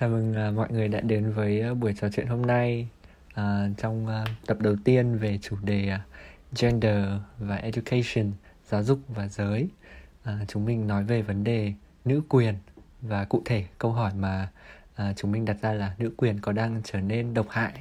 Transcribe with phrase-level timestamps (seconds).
[0.00, 2.88] chào mừng uh, mọi người đã đến với uh, buổi trò chuyện hôm nay
[3.30, 3.44] uh,
[3.76, 6.00] trong uh, tập đầu tiên về chủ đề uh,
[6.58, 7.04] gender
[7.38, 8.32] và education,
[8.68, 9.68] giáo dục và giới.
[10.22, 11.72] Uh, chúng mình nói về vấn đề
[12.04, 12.54] nữ quyền
[13.00, 14.48] và cụ thể câu hỏi mà
[15.02, 17.72] uh, chúng mình đặt ra là nữ quyền có đang trở nên độc hại.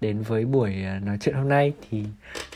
[0.00, 2.04] Đến với buổi uh, nói chuyện hôm nay thì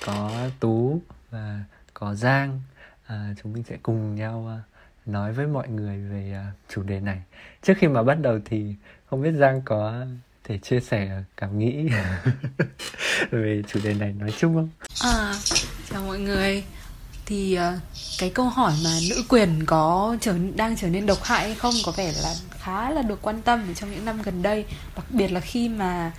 [0.06, 2.60] có Tú và có Giang.
[3.04, 4.75] Uh, chúng mình sẽ cùng nhau uh,
[5.06, 7.22] nói với mọi người về uh, chủ đề này.
[7.62, 8.74] Trước khi mà bắt đầu thì
[9.10, 10.06] không biết giang có
[10.44, 11.88] thể chia sẻ cảm nghĩ
[13.30, 14.68] về chủ đề này nói chung không?
[15.02, 15.34] À
[15.90, 16.64] chào mọi người.
[17.26, 17.80] Thì uh,
[18.18, 21.74] cái câu hỏi mà nữ quyền có trở đang trở nên độc hại hay không
[21.84, 24.64] có vẻ là khá là được quan tâm trong những năm gần đây.
[24.96, 26.12] Đặc biệt là khi mà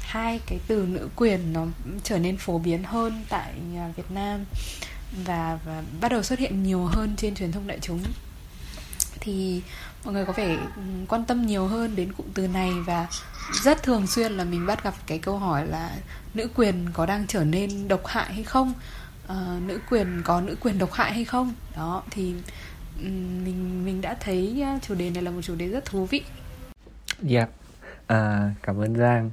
[0.00, 1.66] hai cái từ nữ quyền nó
[2.02, 3.52] trở nên phổ biến hơn tại
[3.90, 4.44] uh, Việt Nam
[5.24, 8.00] và, và bắt đầu xuất hiện nhiều hơn trên truyền thông đại chúng
[9.20, 9.62] thì
[10.04, 13.06] mọi người có vẻ ừ, quan tâm nhiều hơn đến cụm từ này và
[13.52, 15.90] rất thường xuyên là mình bắt gặp cái câu hỏi là
[16.34, 18.72] nữ quyền có đang trở nên độc hại hay không
[19.28, 22.34] à, nữ quyền có nữ quyền độc hại hay không đó thì
[22.98, 23.08] ừ,
[23.44, 26.22] mình mình đã thấy ờ, chủ đề này là một chủ đề rất thú vị.
[27.22, 27.50] Dạ, yeah.
[28.06, 29.30] à, cảm ơn Giang.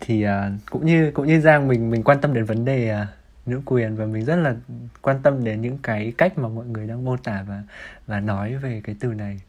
[0.00, 3.06] Thì à, cũng như cũng như Giang mình mình quan tâm đến vấn đề à,
[3.46, 4.56] nữ quyền và mình rất là
[5.02, 7.62] quan tâm đến những cái cách mà mọi người đang mô tả và
[8.06, 9.40] và nói về cái từ này.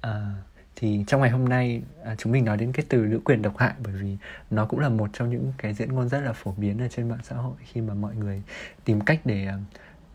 [0.00, 0.34] À,
[0.76, 3.58] thì trong ngày hôm nay à, chúng mình nói đến cái từ nữ quyền độc
[3.58, 4.16] hại bởi vì
[4.50, 7.08] nó cũng là một trong những cái diễn ngôn rất là phổ biến ở trên
[7.08, 8.42] mạng xã hội khi mà mọi người
[8.84, 9.58] tìm cách để à,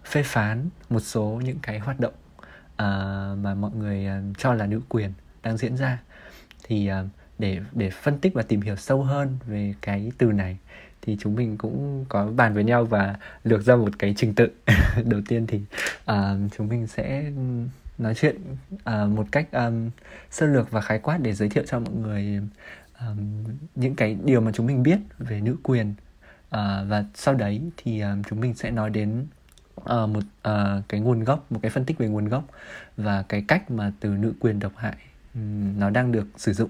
[0.05, 2.13] phê phán một số những cái hoạt động
[2.75, 2.85] à,
[3.41, 5.13] mà mọi người à, cho là nữ quyền
[5.43, 6.01] đang diễn ra.
[6.63, 7.03] Thì à,
[7.39, 10.57] để để phân tích và tìm hiểu sâu hơn về cái từ này
[11.07, 14.49] thì chúng mình cũng có bàn với nhau và lược ra một cái trình tự.
[15.05, 15.61] Đầu tiên thì
[16.11, 17.31] uh, chúng mình sẽ
[17.97, 18.35] nói chuyện
[18.73, 19.89] uh, một cách um,
[20.31, 22.41] sơ lược và khái quát để giới thiệu cho mọi người
[22.99, 23.43] um,
[23.75, 25.89] những cái điều mà chúng mình biết về nữ quyền.
[26.47, 26.51] Uh,
[26.87, 29.25] và sau đấy thì um, chúng mình sẽ nói đến
[29.81, 32.43] uh, một uh, cái nguồn gốc một cái phân tích về nguồn gốc
[32.97, 34.97] và cái cách mà từ nữ quyền độc hại
[35.33, 36.69] um, nó đang được sử dụng.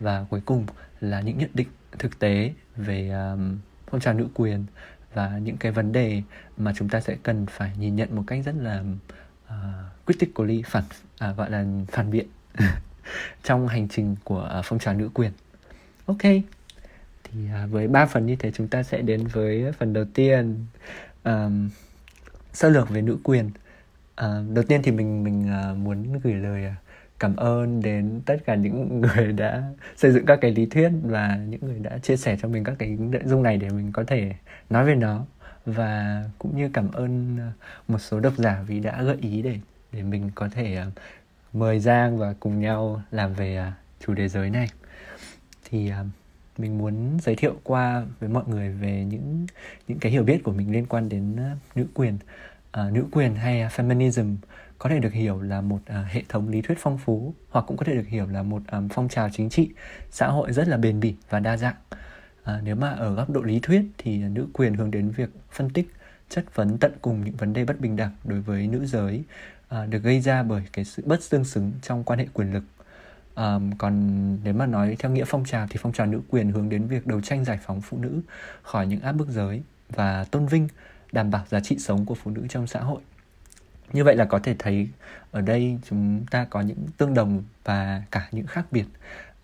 [0.00, 0.66] Và cuối cùng
[1.00, 4.64] là những nhận định thực tế về um, phong trào nữ quyền
[5.14, 6.22] và những cái vấn đề
[6.56, 8.84] mà chúng ta sẽ cần phải nhìn nhận một cách rất là
[9.46, 9.54] uh,
[10.06, 10.84] critically phản
[11.18, 12.26] à, gọi là phản biện
[13.42, 15.32] trong hành trình của uh, phong trào nữ quyền.
[16.06, 16.22] Ok
[17.24, 20.66] thì uh, với ba phần như thế chúng ta sẽ đến với phần đầu tiên
[21.24, 21.70] um,
[22.52, 23.46] sơ lược về nữ quyền.
[24.24, 26.89] Uh, đầu tiên thì mình mình uh, muốn gửi lời uh,
[27.20, 29.62] cảm ơn đến tất cả những người đã
[29.96, 32.74] xây dựng các cái lý thuyết và những người đã chia sẻ cho mình các
[32.78, 34.32] cái nội dung này để mình có thể
[34.70, 35.26] nói về nó.
[35.66, 37.52] Và cũng như cảm ơn ờ,
[37.88, 39.56] một số độc giả vì đã gợi ý để
[39.92, 40.90] để mình có thể ờ,
[41.52, 43.72] mời Giang và cùng nhau làm về ờ,
[44.06, 44.68] chủ đề giới này.
[45.70, 45.92] Thì
[46.58, 49.46] mình muốn giới thiệu qua với mọi người về những
[49.88, 51.36] những cái hiểu biết của mình liên quan đến
[51.74, 52.18] nữ quyền
[52.86, 54.36] uh, nữ quyền hay feminism
[54.80, 57.76] có thể được hiểu là một uh, hệ thống lý thuyết phong phú hoặc cũng
[57.76, 59.70] có thể được hiểu là một um, phong trào chính trị
[60.10, 61.74] xã hội rất là bền bỉ và đa dạng.
[62.44, 65.70] À, nếu mà ở góc độ lý thuyết thì nữ quyền hướng đến việc phân
[65.70, 65.88] tích
[66.28, 69.22] chất vấn tận cùng những vấn đề bất bình đẳng đối với nữ giới
[69.68, 72.64] à, được gây ra bởi cái sự bất tương xứng trong quan hệ quyền lực.
[73.34, 73.94] À, còn
[74.44, 77.06] nếu mà nói theo nghĩa phong trào thì phong trào nữ quyền hướng đến việc
[77.06, 78.20] đấu tranh giải phóng phụ nữ
[78.62, 80.68] khỏi những áp bức giới và tôn vinh
[81.12, 83.00] đảm bảo giá trị sống của phụ nữ trong xã hội
[83.92, 84.88] như vậy là có thể thấy
[85.30, 88.84] ở đây chúng ta có những tương đồng và cả những khác biệt.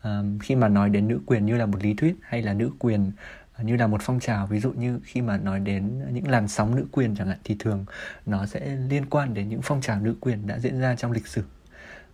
[0.03, 2.71] Um, khi mà nói đến nữ quyền như là một lý thuyết hay là nữ
[2.79, 3.13] quyền
[3.57, 6.49] ờ, như là một phong trào ví dụ như khi mà nói đến những làn
[6.49, 7.85] sóng nữ quyền chẳng hạn thì thường
[8.27, 11.27] nó sẽ liên quan đến những phong trào nữ quyền đã diễn ra trong lịch
[11.27, 11.43] sử.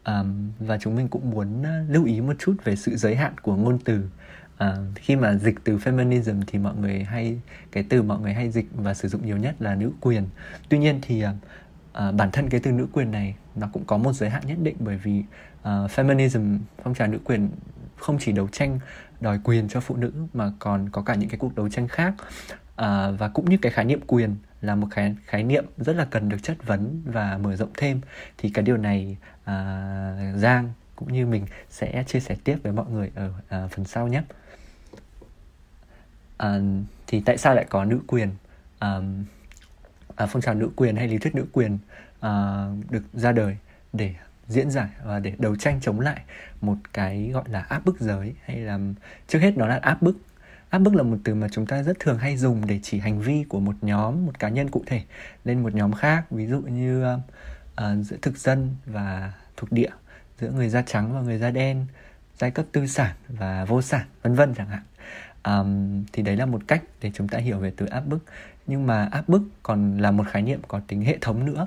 [0.05, 3.33] Um, và chúng mình cũng muốn ờ, lưu ý một chút về sự giới hạn
[3.43, 4.09] của ngôn từ.
[4.55, 7.41] Uh, khi mà dịch từ feminism thì mọi người hay
[7.73, 10.27] cái từ mọi người hay dịch và sử dụng nhiều nhất là nữ quyền.
[10.69, 11.25] Tuy nhiên thì
[11.99, 14.59] uh, bản thân cái từ nữ quyền này nó cũng có một giới hạn nhất
[14.63, 15.19] định bởi vì
[15.61, 17.49] uh, feminism phong trào nữ quyền
[17.97, 18.79] không chỉ đấu tranh
[19.21, 22.15] đòi quyền cho phụ nữ mà còn có cả những cái cuộc đấu tranh khác.
[22.77, 26.05] À, và cũng như cái khái niệm quyền là một khái khái niệm rất là
[26.05, 28.01] cần được chất vấn và mở rộng thêm.
[28.39, 32.87] Thì cái điều này à, Giang cũng như mình sẽ chia sẻ tiếp với mọi
[32.91, 34.23] người ở à, phần sau nhé.
[36.37, 36.59] À,
[37.07, 38.31] thì tại sao lại có nữ quyền?
[38.79, 39.01] À,
[40.17, 41.79] à, phong trào nữ quyền hay lý thuyết nữ quyền
[42.21, 43.57] à, được ra đời
[43.93, 44.15] để
[44.49, 46.21] diễn giải và để đấu tranh chống lại
[46.61, 48.79] một cái gọi là áp bức giới hay là
[49.29, 50.17] trước hết nó là áp bức.
[50.71, 53.21] Áp bức là một từ mà chúng ta rất thường hay dùng để chỉ hành
[53.21, 55.03] vi của một nhóm một cá nhân cụ thể
[55.45, 57.21] lên một nhóm khác ví dụ như uh,
[58.03, 59.91] giữa thực dân và thuộc địa
[60.41, 61.87] giữa người da trắng và người da đen
[62.39, 64.83] giai cấp tư sản và vô sản vân vân chẳng hạn.
[65.45, 68.25] Um, thì đấy là một cách để chúng ta hiểu về từ áp bức
[68.67, 71.67] nhưng mà áp bức còn là một khái niệm có tính hệ thống nữa.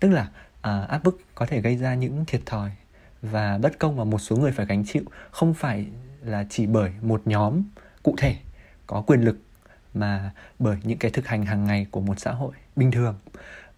[0.00, 2.70] Tức là uh, áp bức có thể gây ra những thiệt thòi
[3.22, 5.86] và bất công mà một số người phải gánh chịu không phải
[6.22, 7.62] là chỉ bởi một nhóm
[8.02, 8.36] cụ thể
[8.86, 9.38] có quyền lực
[9.94, 13.18] mà bởi những cái thực hành hàng ngày của một xã hội bình thường.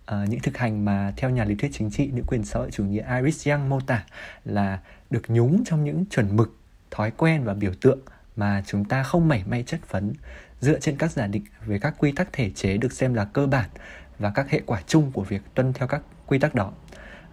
[0.02, 2.70] Uh, những thực hành mà theo nhà lý thuyết chính trị nữ quyền xã hội
[2.70, 4.04] chủ nghĩa Iris Young mô tả
[4.44, 4.78] là
[5.10, 6.56] được nhúng trong những chuẩn mực
[6.90, 7.98] thói quen và biểu tượng
[8.36, 10.12] mà chúng ta không mảy may chất vấn
[10.62, 13.46] dựa trên các giả định về các quy tắc thể chế được xem là cơ
[13.46, 13.68] bản
[14.18, 16.72] và các hệ quả chung của việc tuân theo các quy tắc đó.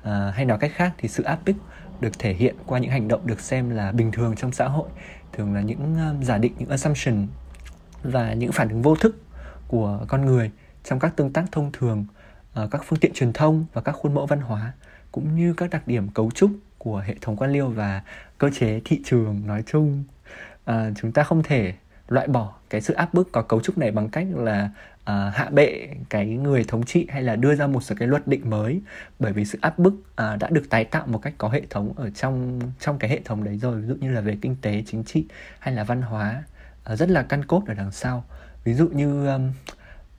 [0.03, 1.55] À, hay nói cách khác thì sự áp bức
[1.99, 4.89] được thể hiện qua những hành động được xem là bình thường trong xã hội
[5.33, 7.27] thường là những um, giả định những assumption
[8.03, 9.21] và những phản ứng vô thức
[9.67, 10.51] của con người
[10.83, 12.05] trong các tương tác thông thường
[12.53, 14.73] ở các phương tiện truyền thông và các khuôn mẫu văn hóa
[15.11, 18.01] cũng như các đặc điểm cấu trúc của hệ thống quan liêu và
[18.37, 20.03] cơ chế thị trường nói chung.
[20.65, 21.73] À, chúng ta không thể
[22.11, 24.69] loại bỏ cái sự áp bức có cấu trúc này bằng cách là
[25.01, 28.27] uh, hạ bệ cái người thống trị hay là đưa ra một số cái luật
[28.27, 28.81] định mới.
[29.19, 31.93] Bởi vì sự áp bức uh, đã được tái tạo một cách có hệ thống
[31.95, 33.81] ở trong trong cái hệ thống đấy rồi.
[33.81, 35.25] Ví dụ như là về kinh tế chính trị
[35.59, 36.43] hay là văn hóa
[36.93, 38.23] uh, rất là căn cốt ở đằng sau.
[38.63, 39.49] Ví dụ như um,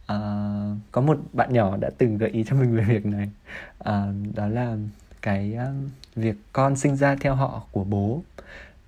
[0.02, 3.30] uh, có một bạn nhỏ đã từng gợi ý cho mình về việc này.
[3.78, 4.76] Uh, đó là
[5.22, 8.22] cái um, việc con sinh ra theo họ của bố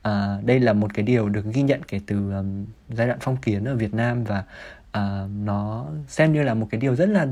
[0.03, 3.37] à, đây là một cái điều được ghi nhận kể từ um, giai đoạn phong
[3.37, 4.45] kiến ở Việt Nam và
[4.99, 7.27] uh, nó xem như là một cái điều rất là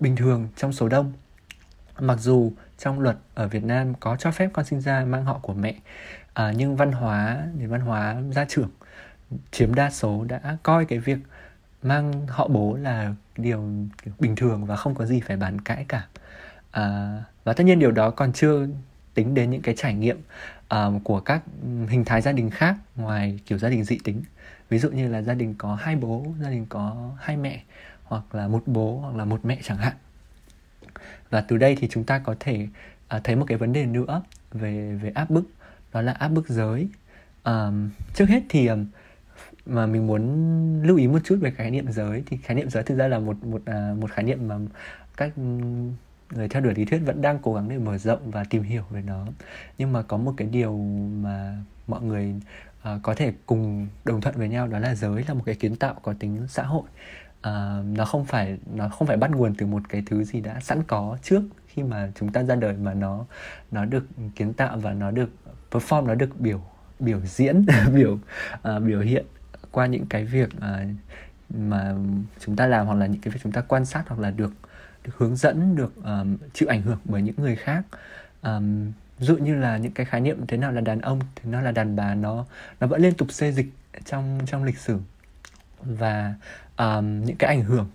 [0.00, 1.12] bình thường trong số đông.
[1.98, 5.38] Mặc dù trong luật ở Việt Nam có cho phép con sinh ra mang họ
[5.42, 5.74] của mẹ
[6.34, 8.70] à, nhưng văn hóa nền văn hóa gia trưởng
[9.50, 11.18] chiếm đa số đã coi cái việc
[11.82, 13.70] mang họ bố là điều
[14.18, 16.06] bình thường và không có gì phải bàn cãi cả.
[16.70, 18.66] À, và tất nhiên điều đó còn chưa
[19.14, 20.20] tính đến những cái trải nghiệm
[20.74, 21.42] uh, của các
[21.88, 24.22] hình thái gia đình khác ngoài kiểu gia đình dị tính.
[24.68, 27.62] Ví dụ như là gia đình có hai bố gia đình có hai mẹ
[28.04, 29.96] hoặc là một bố hoặc là một mẹ chẳng hạn.
[31.30, 32.68] Và từ đây thì chúng ta có thể
[33.16, 34.22] uh, thấy một cái vấn đề nữa
[34.52, 35.44] về về áp bức
[35.92, 36.88] đó là áp bức giới.
[37.44, 38.86] Um, trước hết thì um,
[39.66, 42.22] mà mình muốn lưu ý một chút về khái niệm giới.
[42.26, 44.58] Thì khái niệm giới thực ra là một một uh, một khái niệm mà
[45.16, 45.32] các
[46.36, 48.82] người theo đuổi lý thuyết vẫn đang cố gắng để mở rộng và tìm hiểu
[48.90, 49.26] về nó.
[49.78, 50.76] Nhưng mà có một cái điều
[51.22, 51.56] mà
[51.86, 52.34] mọi người
[52.94, 55.76] uh, có thể cùng đồng thuận với nhau đó là giới là một cái kiến
[55.76, 56.82] tạo có tính xã hội.
[57.48, 60.60] Uh, nó không phải nó không phải bắt nguồn từ một cái thứ gì đã
[60.60, 63.24] sẵn có trước khi mà chúng ta ra đời mà nó
[63.70, 64.06] nó được
[64.36, 65.30] kiến tạo và nó được
[65.70, 66.60] perform nó được biểu
[66.98, 69.26] biểu diễn biểu uh, biểu hiện
[69.70, 70.88] qua những cái việc uh,
[71.48, 71.94] mà
[72.40, 74.52] chúng ta làm hoặc là những cái việc chúng ta quan sát hoặc là được
[75.04, 77.82] được hướng dẫn được um, chịu ảnh hưởng bởi những người khác.
[78.42, 81.62] Um, dụ như là những cái khái niệm thế nào là đàn ông thế nào
[81.62, 82.46] là đàn bà nó
[82.80, 83.66] nó vẫn liên tục xê dịch
[84.04, 84.98] trong trong lịch sử.
[85.80, 86.34] Và
[86.76, 87.88] um, những cái ảnh hưởng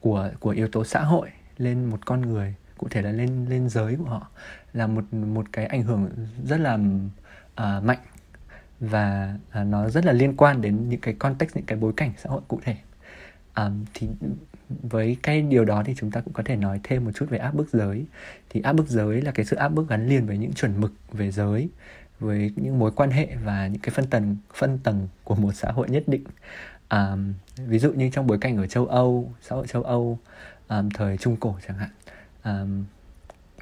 [0.00, 3.68] của của yếu tố xã hội lên một con người cụ thể là lên lên
[3.68, 4.28] giới của họ
[4.72, 6.10] là một một cái ảnh hưởng
[6.44, 7.98] rất là uh, mạnh.
[8.80, 12.12] Và uh, nó rất là liên quan đến những cái context những cái bối cảnh
[12.18, 12.76] xã hội cụ thể
[13.56, 14.08] um, thì
[14.82, 17.38] với cái điều đó thì chúng ta cũng có thể nói thêm một chút về
[17.38, 18.04] áp bức giới.
[18.50, 20.92] Thì áp bức giới là cái sự áp bức gắn liền với những chuẩn mực
[21.12, 21.68] về giới
[22.20, 25.70] với những mối quan hệ và những cái phân tầng phân tầng của một xã
[25.72, 26.24] hội nhất định.
[26.90, 30.18] Um, ví dụ như trong bối cảnh ở châu Âu xã hội châu Âu
[30.68, 31.90] um, thời trung cổ chẳng hạn
[32.44, 32.84] um,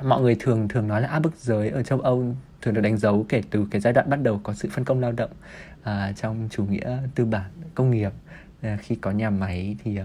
[0.09, 2.97] mọi người thường thường nói là áp bức giới ở châu Âu thường được đánh
[2.97, 5.31] dấu kể từ cái giai đoạn bắt đầu có sự phân công lao động
[5.81, 8.13] uh, trong chủ nghĩa tư bản công nghiệp
[8.63, 9.99] Ờ, khi có nhà máy thì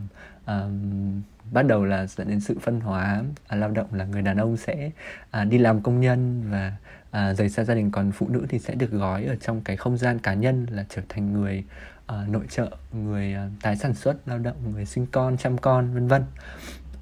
[0.47, 1.21] um,
[1.51, 3.23] bắt đầu là dẫn đến sự phân hóa.
[3.47, 4.91] À, lao động là người đàn ông sẽ
[5.31, 6.73] à, đi làm công nhân và
[7.11, 7.91] à, rời xa gia đình.
[7.91, 10.85] Còn phụ nữ thì sẽ được gói ở trong cái không gian cá nhân là
[10.89, 11.63] trở thành người
[12.05, 15.93] à, nội trợ người à, tái sản xuất lao động người sinh con chăm con
[15.93, 16.23] vân vân.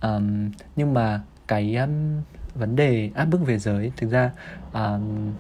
[0.02, 2.22] Um, nhưng mà cái um,
[2.56, 4.32] vấn đề áp bức về giới thực ra
[4.74, 5.34] um,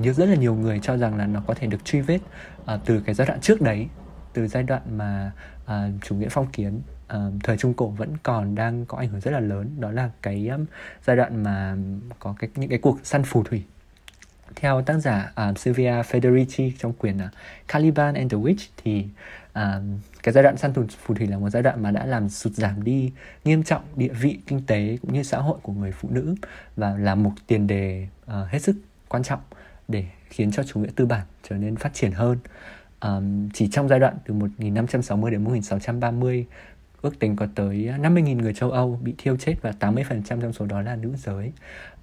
[0.00, 2.18] như rất là nhiều người cho rằng là nó có thể được truy vết
[2.60, 3.86] uh, từ cái giai đoạn trước đấy
[4.36, 5.32] từ giai đoạn mà
[5.66, 6.80] uh, chủ nghĩa phong kiến
[7.14, 9.70] uh, thời trung cổ vẫn còn đang có ảnh hưởng rất là lớn.
[9.78, 10.64] Đó là cái um,
[11.06, 11.76] giai đoạn mà
[12.18, 13.62] có cái những cái cuộc săn phù thủy.
[14.56, 17.30] Theo tác giả uh, Silvia Federici trong quyển uh,
[17.68, 19.06] Caliban and the Witch thì
[19.58, 19.62] uh,
[20.22, 22.52] cái giai đoạn săn thù phù thủy là một giai đoạn mà đã làm sụt
[22.52, 23.12] giảm đi
[23.44, 26.34] nghiêm trọng địa vị kinh tế cũng như xã hội của người phụ nữ
[26.76, 28.76] và là một tiền đề uh, hết sức
[29.08, 29.40] quan trọng
[29.88, 32.38] để khiến cho chủ nghĩa tư bản trở nên phát triển hơn
[33.00, 36.46] um, chỉ trong giai đoạn từ 1560 đến 1630
[37.02, 40.66] ước tính có tới 50.000 người châu Âu bị thiêu chết và 80% trong số
[40.66, 41.52] đó là nữ giới.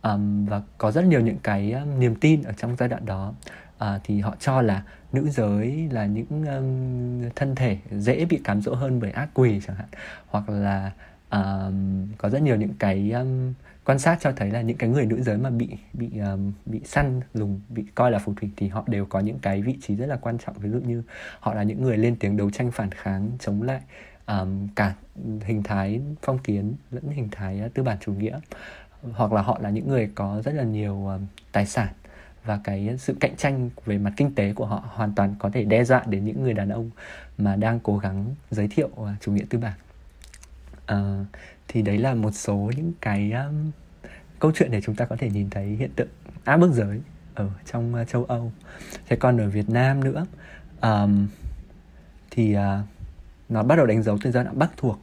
[0.03, 3.33] Um, và có rất nhiều những cái niềm tin ở trong giai đoạn đó.
[3.75, 8.61] Uh, thì họ cho là nữ giới là những um, thân thể dễ bị cám
[8.61, 9.87] dỗ hơn bởi ác quỷ chẳng hạn.
[10.27, 10.91] Hoặc là
[11.31, 13.53] um, có rất nhiều những cái um,
[13.85, 16.81] quan sát cho thấy là những cái người nữ giới mà bị bị um, bị
[16.85, 19.95] săn lùng bị coi là phù thủy thì họ đều có những cái vị trí
[19.95, 20.57] rất là quan trọng.
[20.57, 21.03] Ví dụ như
[21.39, 23.81] họ là những người lên tiếng đấu tranh phản kháng chống lại
[24.27, 24.93] um, cả
[25.41, 28.39] hình thái phong kiến lẫn hình thái uh, tư bản chủ nghĩa.
[29.11, 31.87] Hoặc là họ là những người có rất là nhiều um, tài sản
[32.45, 35.63] và cái sự cạnh tranh về mặt kinh tế của họ hoàn toàn có thể
[35.63, 36.89] đe dọa đến những người đàn ông
[37.37, 39.73] mà đang cố gắng giới thiệu uh, chủ nghĩa tư bản.
[40.91, 41.27] Uh,
[41.73, 43.71] thì đấy là một số những cái um,
[44.39, 46.07] câu chuyện để chúng ta có thể nhìn thấy hiện tượng
[46.43, 47.01] à, áp bức giới
[47.33, 48.51] ở trong uh, châu Âu.
[49.07, 50.25] Thế còn ở Việt Nam nữa
[50.81, 51.27] um,
[52.31, 52.61] thì uh,
[53.49, 54.99] nó bắt đầu đánh dấu từ giai đoạn Bắc thuộc,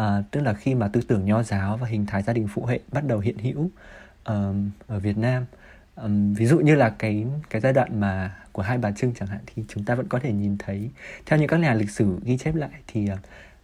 [0.00, 2.64] uh, tức là khi mà tư tưởng nho giáo và hình thái gia đình phụ
[2.64, 3.70] hệ bắt đầu hiện hữu
[4.24, 5.44] um, ở Việt Nam.
[5.96, 9.28] Um, ví dụ như là cái cái giai đoạn mà của hai bà Trưng chẳng
[9.28, 10.90] hạn thì chúng ta vẫn có thể nhìn thấy
[11.26, 13.18] theo những các nhà lịch sử ghi chép lại thì uh,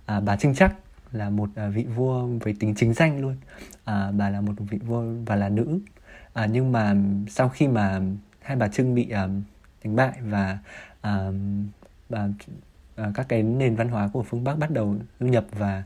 [0.06, 0.74] à, bà Trưng chắc
[1.12, 3.36] là một à, vị vua với tính chính danh luôn.
[3.84, 5.78] À, bà là một vị vua và là nữ.
[6.32, 6.96] À, nhưng mà
[7.28, 8.00] sau khi mà
[8.42, 9.42] hai bà trưng bị um,
[9.84, 10.58] đánh bại và
[11.02, 11.66] um,
[12.08, 12.28] và
[13.02, 15.82] uh, các cái nền văn hóa của phương bắc bắt đầu du nhập và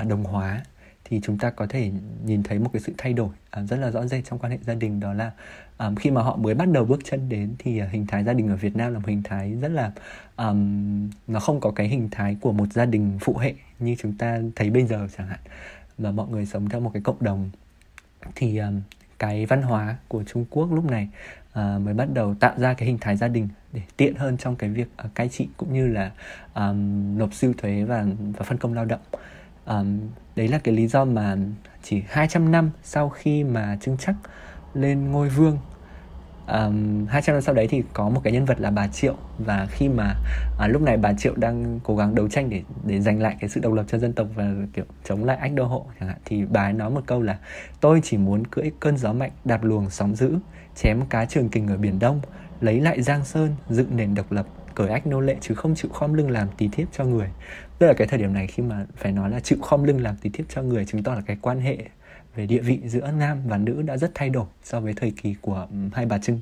[0.00, 0.62] uh, đồng hóa
[1.04, 1.90] thì chúng ta có thể
[2.24, 4.58] nhìn thấy một cái sự thay đổi uh, rất là rõ rệt trong quan hệ
[4.62, 5.32] gia đình đó là
[5.78, 8.32] um, khi mà họ mới bắt đầu bước chân đến thì uh, hình thái gia
[8.32, 9.92] đình ở Việt Nam là một hình thái rất là
[10.36, 14.12] um, nó không có cái hình thái của một gia đình phụ hệ như chúng
[14.12, 15.40] ta thấy bây giờ chẳng hạn
[15.98, 17.50] mà mọi người sống theo một cái cộng đồng.
[18.34, 18.80] Thì um,
[19.18, 21.08] cái văn hóa của Trung Quốc lúc này
[21.52, 24.56] uh, mới bắt đầu tạo ra cái hình thái gia đình để tiện hơn trong
[24.56, 26.10] cái việc uh, cai trị cũng như là
[26.54, 28.06] um, nộp siêu thuế và
[28.36, 29.00] và phân công lao động.
[29.66, 30.00] Um,
[30.36, 31.36] đấy là cái lý do mà
[31.82, 34.14] chỉ 200 năm sau khi mà Trưng Chắc
[34.74, 35.58] lên ngôi vương.
[36.46, 39.14] Um, 200 năm sau đấy thì có một cái nhân vật là bà Triệu.
[39.38, 40.14] Và khi mà
[40.58, 43.50] à, lúc này bà Triệu đang cố gắng đấu tranh để để giành lại cái
[43.50, 46.18] sự độc lập cho dân tộc và kiểu chống lại ách đô hộ chẳng hạn
[46.24, 47.38] thì bà ấy nói một câu là
[47.80, 50.38] tôi chỉ muốn cưỡi cơn gió mạnh đạp luồng sóng dữ
[50.76, 52.20] chém cá trường kình ở biển Đông
[52.60, 55.90] lấy lại Giang Sơn dựng nền độc lập cởi ách nô lệ chứ không chịu
[55.90, 57.28] khom lưng làm tí thiếp cho người.
[57.78, 60.16] Tức là cái thời điểm này khi mà phải nói là chịu khom lưng làm
[60.16, 61.78] tí thiếp cho người chứng tỏ là cái quan hệ
[62.38, 65.34] về địa vị giữa nam và nữ đã rất thay đổi so với thời kỳ
[65.40, 66.40] của hai bà Trưng.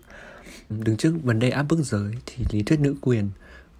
[0.70, 3.30] Đứng trước vấn đề áp bức giới thì lý thuyết nữ quyền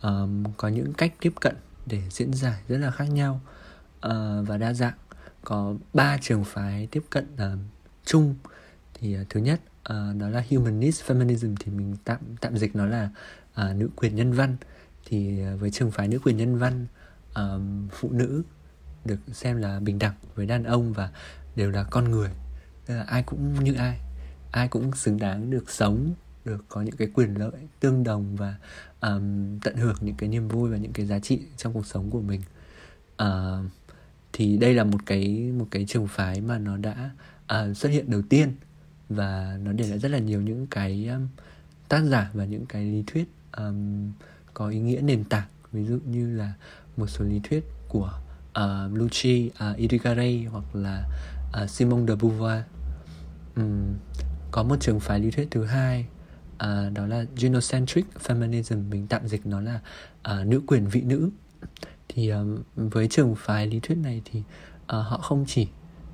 [0.03, 1.57] um, có những cách tiếp cận
[1.87, 3.41] để diễn giải rất là khác nhau
[4.07, 4.13] uh,
[4.49, 4.95] và đa dạng.
[5.45, 7.59] Có ba trường phái tiếp cận uh,
[8.05, 8.35] chung
[8.95, 9.61] thì uh, thứ nhất
[9.93, 13.11] uh, đó là humanist feminism thì mình tạm tạm dịch nó là
[13.61, 14.57] uh, nữ quyền nhân văn
[15.05, 16.87] thì uh, với trường phái nữ quyền nhân văn
[17.31, 18.43] uh, phụ nữ
[19.05, 21.11] được xem là bình đẳng với đàn ông và
[21.57, 22.31] đều là con người.
[22.87, 24.01] Tức là ai cũng như ai
[24.51, 28.55] ai cũng xứng đáng được sống được có những cái quyền lợi tương đồng và
[29.01, 32.11] um, tận hưởng những cái niềm vui và những cái giá trị trong cuộc sống
[32.11, 32.41] của mình.
[33.23, 33.71] Uh,
[34.33, 37.11] thì đây là một cái một cái trường phái mà nó đã
[37.45, 38.53] uh, xuất hiện đầu tiên
[39.09, 41.29] và nó để lại rất là nhiều những cái um,
[41.89, 43.25] tác giả và những cái lý thuyết
[43.57, 44.13] um,
[44.55, 45.49] có ý nghĩa nền tảng.
[45.73, 46.53] Ví dụ như là
[46.97, 48.13] một số lý thuyết của
[48.53, 51.09] ờ, uh, Luci uh, Irigaray hoặc là
[51.63, 52.63] uh, Simone de Beauvoir.
[53.57, 53.95] Um,
[54.51, 56.07] có một trường phái lý thuyết thứ hai
[56.55, 59.81] uh, đó là genocentric feminism mình tạm dịch nó là
[60.31, 61.31] uh, nữ quyền vị nữ.
[62.09, 65.69] Thì um, với trường phái lý thuyết này thì uh, họ không chỉ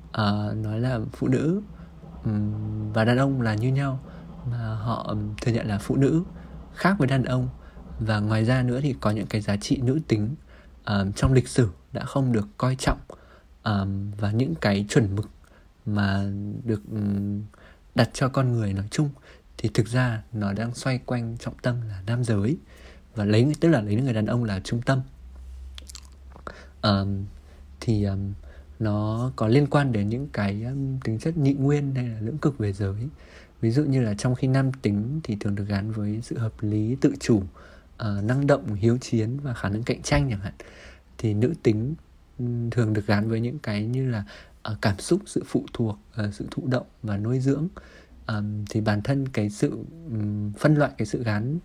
[0.07, 1.61] uh, nói là phụ nữ
[2.25, 3.99] um, và đàn ông là như nhau
[4.51, 6.23] mà họ um, thừa nhận là phụ nữ
[6.73, 7.49] khác với đàn ông.
[7.99, 10.35] Và ngoài ra nữa thì có những cái giá trị nữ tính
[10.85, 12.97] um, trong lịch sử đã không được coi trọng
[13.63, 15.29] um, và những cái chuẩn mực
[15.85, 16.25] mà
[16.63, 17.41] được um,
[17.95, 19.09] đặt cho con người nói chung
[19.57, 22.57] thì thực ra nó đang xoay quanh trọng tâm là nam giới
[23.15, 25.01] và lấy tức là lấy người đàn ông là trung tâm.
[26.81, 27.25] Um,
[27.81, 28.33] thì um,
[28.79, 32.37] nó có liên quan đến những cái um, tính chất nhị nguyên hay là lưỡng
[32.37, 33.07] cực về giới.
[33.61, 36.53] Ví dụ như là trong khi nam tính thì thường được gắn với sự hợp
[36.61, 40.53] lý tự chủ uh, năng động hiếu chiến và khả năng cạnh tranh chẳng hạn
[41.17, 41.95] thì nữ tính
[42.71, 44.23] thường được gắn với những cái như là
[44.71, 47.67] uh, cảm xúc sự phụ thuộc uh, sự thụ động và nuôi dưỡng.
[48.27, 49.77] Um, thì bản thân cái sự
[50.09, 51.59] um, phân loại cái sự gắn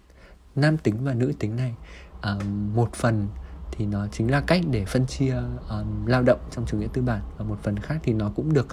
[0.55, 1.75] nam tính và nữ tính này
[2.23, 3.29] um, một phần
[3.73, 5.35] thì nó chính là cách để phân chia
[5.71, 8.53] um, lao động trong chủ nghĩa tư bản và một phần khác thì nó cũng
[8.53, 8.67] được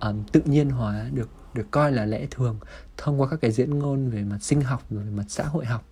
[0.00, 2.58] um, tự nhiên hóa được được coi là lẽ thường
[2.96, 5.64] thông qua các cái diễn ngôn về mặt sinh học rồi về mặt xã hội
[5.64, 5.84] học.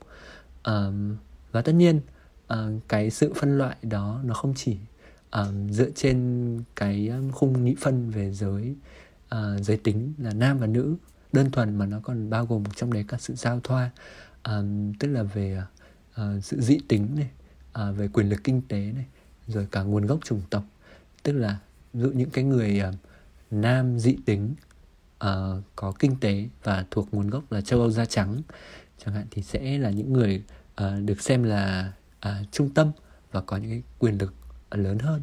[0.65, 1.17] Um,
[1.53, 2.01] và tất nhiên
[2.53, 4.77] uh, cái sự phân loại đó nó không chỉ
[5.31, 8.75] um, dựa trên cái khung nhị phân về giới
[9.35, 10.97] uh, giới tính là nam và nữ.
[11.33, 13.91] Đơn thuần mà nó còn bao gồm trong đấy cả sự giao thoa
[14.45, 15.63] um, tức là về
[16.21, 17.31] uh, sự dị tính này
[17.89, 19.07] uh, về quyền lực kinh tế này
[19.47, 20.65] rồi cả nguồn gốc chủng tộc.
[21.23, 21.59] Tức là
[21.95, 22.95] dụ những cái người uh,
[23.51, 24.55] nam dị tính
[25.25, 28.43] uh, có kinh tế và thuộc nguồn gốc là châu Âu da trắng
[29.05, 30.43] chẳng hạn thì sẽ là những người
[30.83, 31.93] uh, được xem là
[32.29, 32.91] uh, trung tâm
[33.33, 34.35] và có những cái quyền lực
[34.71, 35.23] lớn hơn.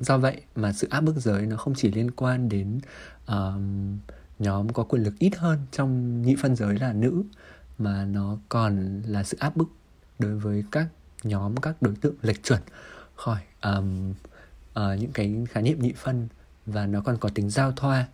[0.00, 2.80] Do vậy mà sự áp bức giới nó không chỉ liên quan đến
[3.32, 3.60] uh,
[4.38, 7.22] nhóm có quyền lực ít hơn trong nhị phân giới là nữ
[7.78, 9.68] mà nó còn là sự áp bức
[10.18, 10.86] đối với các
[11.22, 12.60] nhóm các đối tượng lệch chuẩn
[13.14, 16.28] khỏi um, uh, những cái khái niệm nhị phân.
[16.66, 18.06] Và nó còn có tính giao thoa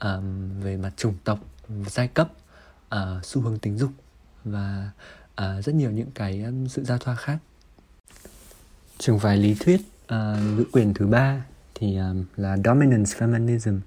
[0.00, 1.38] um, về mặt chủng tộc
[1.86, 2.28] giai cấp
[2.94, 3.90] uh, xu hướng tính dục
[4.44, 4.90] và
[5.42, 7.38] uh, rất nhiều những cái um, sự giao thoa khác
[8.98, 13.78] trường phái lý thuyết ờ, uh, nữ quyền thứ ba thì um, là dominance feminism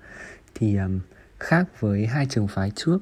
[0.56, 1.00] thì um,
[1.40, 3.00] khác với hai trường phái trước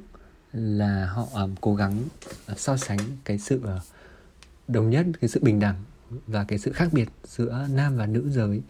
[0.54, 2.04] là họ um, cố gắng
[2.52, 3.82] uh, so sánh cái sự uh,
[4.68, 5.84] đồng nhất cái sự bình đẳng
[6.28, 8.62] và cái sự khác biệt giữa nam và nữ giới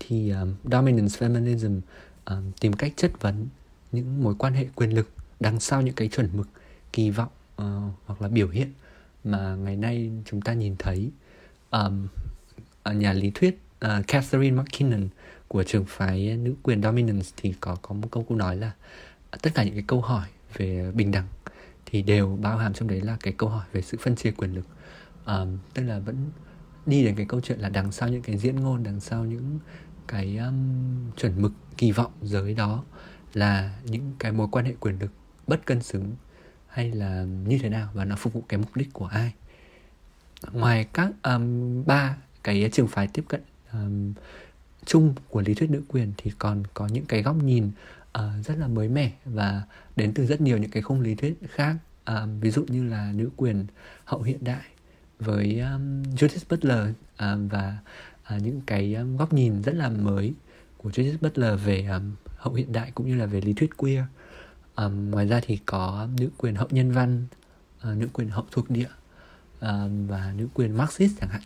[0.00, 1.80] thì um, dominance feminism
[2.24, 3.46] um, tìm cách chất vấn
[3.92, 5.08] những mối quan hệ quyền lực
[5.40, 6.48] đằng sau những cái chuẩn mực
[6.92, 7.30] kỳ vọng
[7.62, 8.72] uh, hoặc là biểu hiện
[9.24, 11.10] mà ngày nay chúng ta nhìn thấy.
[11.70, 12.21] Um, ở
[12.82, 15.08] Ờ, nhà lý thuyết uh, Catherine McKinnon
[15.48, 18.72] của trường phái nữ quyền dominance thì có có một câu cô nói là
[19.42, 21.26] tất cả những cái câu hỏi về bình đẳng
[21.86, 24.54] thì đều bao hàm trong đấy là cái câu hỏi về sự phân chia quyền
[24.54, 24.66] lực.
[25.26, 26.16] Um, tức là vẫn
[26.86, 29.58] đi đến cái câu chuyện là đằng sau những cái diễn ngôn đằng sau những
[30.06, 32.84] cái um, chuẩn mực kỳ vọng giới đó
[33.34, 35.10] là những cái mối quan hệ quyền lực
[35.46, 36.12] bất cân xứng
[36.66, 39.32] hay là như thế nào và nó phục vụ cái mục đích của ai.
[40.52, 43.40] Ngoài các um, ba cái trường phái tiếp cận
[43.72, 44.12] um,
[44.86, 47.70] chung của lý thuyết nữ quyền thì còn có những cái góc nhìn
[48.18, 49.62] uh, rất là mới mẻ và
[49.96, 51.76] đến từ rất nhiều những cái khung lý thuyết khác.
[52.06, 53.66] Um, ví dụ như là nữ quyền
[54.04, 54.62] hậu hiện đại
[55.18, 57.78] với um, Judith Butler um, và
[58.36, 60.32] uh, những cái um, góc nhìn rất là mới
[60.76, 64.04] của Judith Butler về um, hậu hiện đại cũng như là về lý thuyết queer.
[64.76, 67.26] Um, ngoài ra thì có nữ quyền hậu nhân văn
[67.90, 68.88] uh, nữ quyền hậu thuộc địa
[69.60, 71.42] um, và nữ quyền Marxist chẳng hạn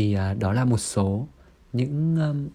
[0.00, 1.26] thì uh, đó là một số
[1.72, 2.48] những um,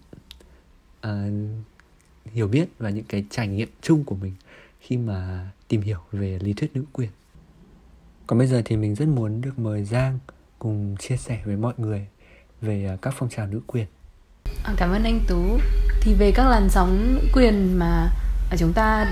[1.06, 4.32] uh, hiểu biết và những cái trải nghiệm chung của mình
[4.80, 7.08] khi mà tìm hiểu về lý thuyết nữ quyền.
[8.26, 10.18] Còn bây giờ thì mình rất muốn được mời Giang
[10.58, 12.06] cùng chia sẻ với mọi người
[12.60, 13.86] về uh, các phong trào nữ quyền.
[14.64, 15.58] À, cảm ơn anh Tú.
[16.00, 18.10] Thì về các làn sóng nữ quyền mà
[18.50, 19.04] à, chúng ta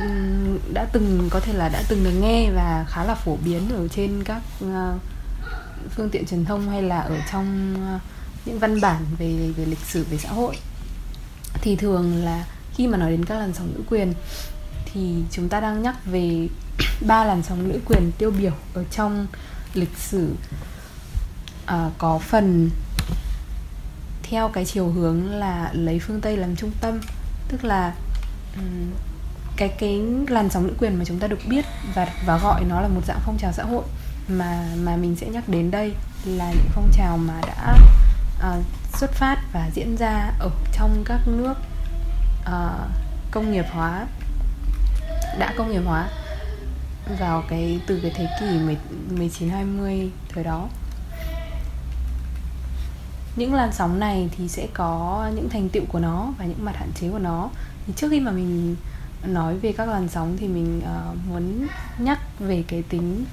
[0.73, 3.89] đã từng có thể là đã từng được nghe và khá là phổ biến ở
[3.89, 5.01] trên các uh,
[5.91, 8.03] phương tiện truyền thông hay là ở trong uh,
[8.45, 10.57] những văn bản về về lịch sử về xã hội.
[11.61, 14.15] Thì thường là khi mà nói đến các làn sóng nữ quyền
[14.93, 16.49] thì chúng ta đang nhắc về
[17.07, 19.27] ba làn sóng nữ quyền tiêu biểu ở trong
[19.75, 20.35] lịch sử.
[21.67, 22.71] À, có phần
[24.23, 27.01] theo cái chiều hướng là lấy phương tây làm trung tâm
[27.49, 27.95] tức là
[29.57, 32.81] cái cái làn sóng nữ quyền mà chúng ta được biết và và gọi nó
[32.81, 33.85] là một dạng phong trào xã hội
[34.29, 37.77] mà mà mình sẽ nhắc đến đây là những phong trào mà đã
[38.39, 38.65] uh,
[38.99, 41.55] xuất phát và diễn ra ở trong các nước
[42.41, 42.91] uh,
[43.31, 44.07] công nghiệp hóa
[45.39, 46.09] đã công nghiệp hóa
[47.19, 48.77] vào cái từ cái thế kỷ
[49.17, 50.69] 19 20 thời đó.
[53.37, 56.77] Những làn sóng này thì sẽ có những thành tựu của nó và những mặt
[56.77, 57.51] hạn chế của nó.
[57.87, 58.77] Thì trước khi mà mình
[59.27, 61.67] nói về các làn sóng thì mình uh, muốn
[61.99, 63.25] nhắc về cái tính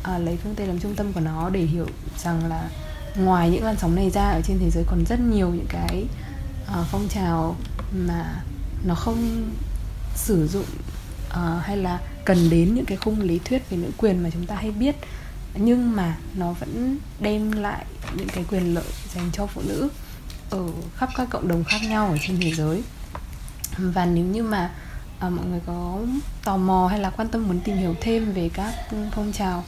[0.00, 1.86] uh, lấy phương Tây làm trung tâm của nó để hiểu
[2.18, 2.68] rằng là
[3.16, 6.04] ngoài những làn sóng này ra ở trên thế giới còn rất nhiều những cái
[6.64, 7.56] uh, phong trào
[7.92, 8.42] mà
[8.84, 9.50] nó không
[10.14, 10.64] sử dụng
[11.28, 14.46] uh, hay là cần đến những cái khung lý thuyết về nữ quyền mà chúng
[14.46, 14.96] ta hay biết
[15.54, 17.84] nhưng mà nó vẫn đem lại
[18.16, 19.88] những cái quyền lợi dành cho phụ nữ
[20.50, 22.82] ở khắp các cộng đồng khác nhau ở trên thế giới.
[23.78, 24.70] Và nếu như mà
[25.26, 25.98] uh, mọi người có
[26.44, 28.74] tò mò hay là quan tâm muốn tìm hiểu thêm về các
[29.12, 29.64] phong trào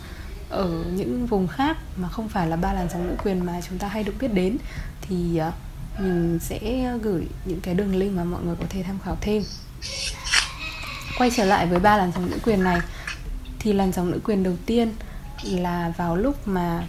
[0.52, 3.78] ở những vùng khác mà không phải là ba làn sóng nữ quyền mà chúng
[3.78, 4.56] ta hay được biết đến
[5.00, 5.52] thì ờ,
[5.98, 9.42] mình sẽ gửi những cái đường link mà mọi người có thể tham khảo thêm.
[11.18, 12.80] Quay trở lại với ba làn sóng nữ quyền này
[13.58, 14.92] thì làn sóng nữ quyền đầu tiên
[15.44, 16.84] là vào lúc mà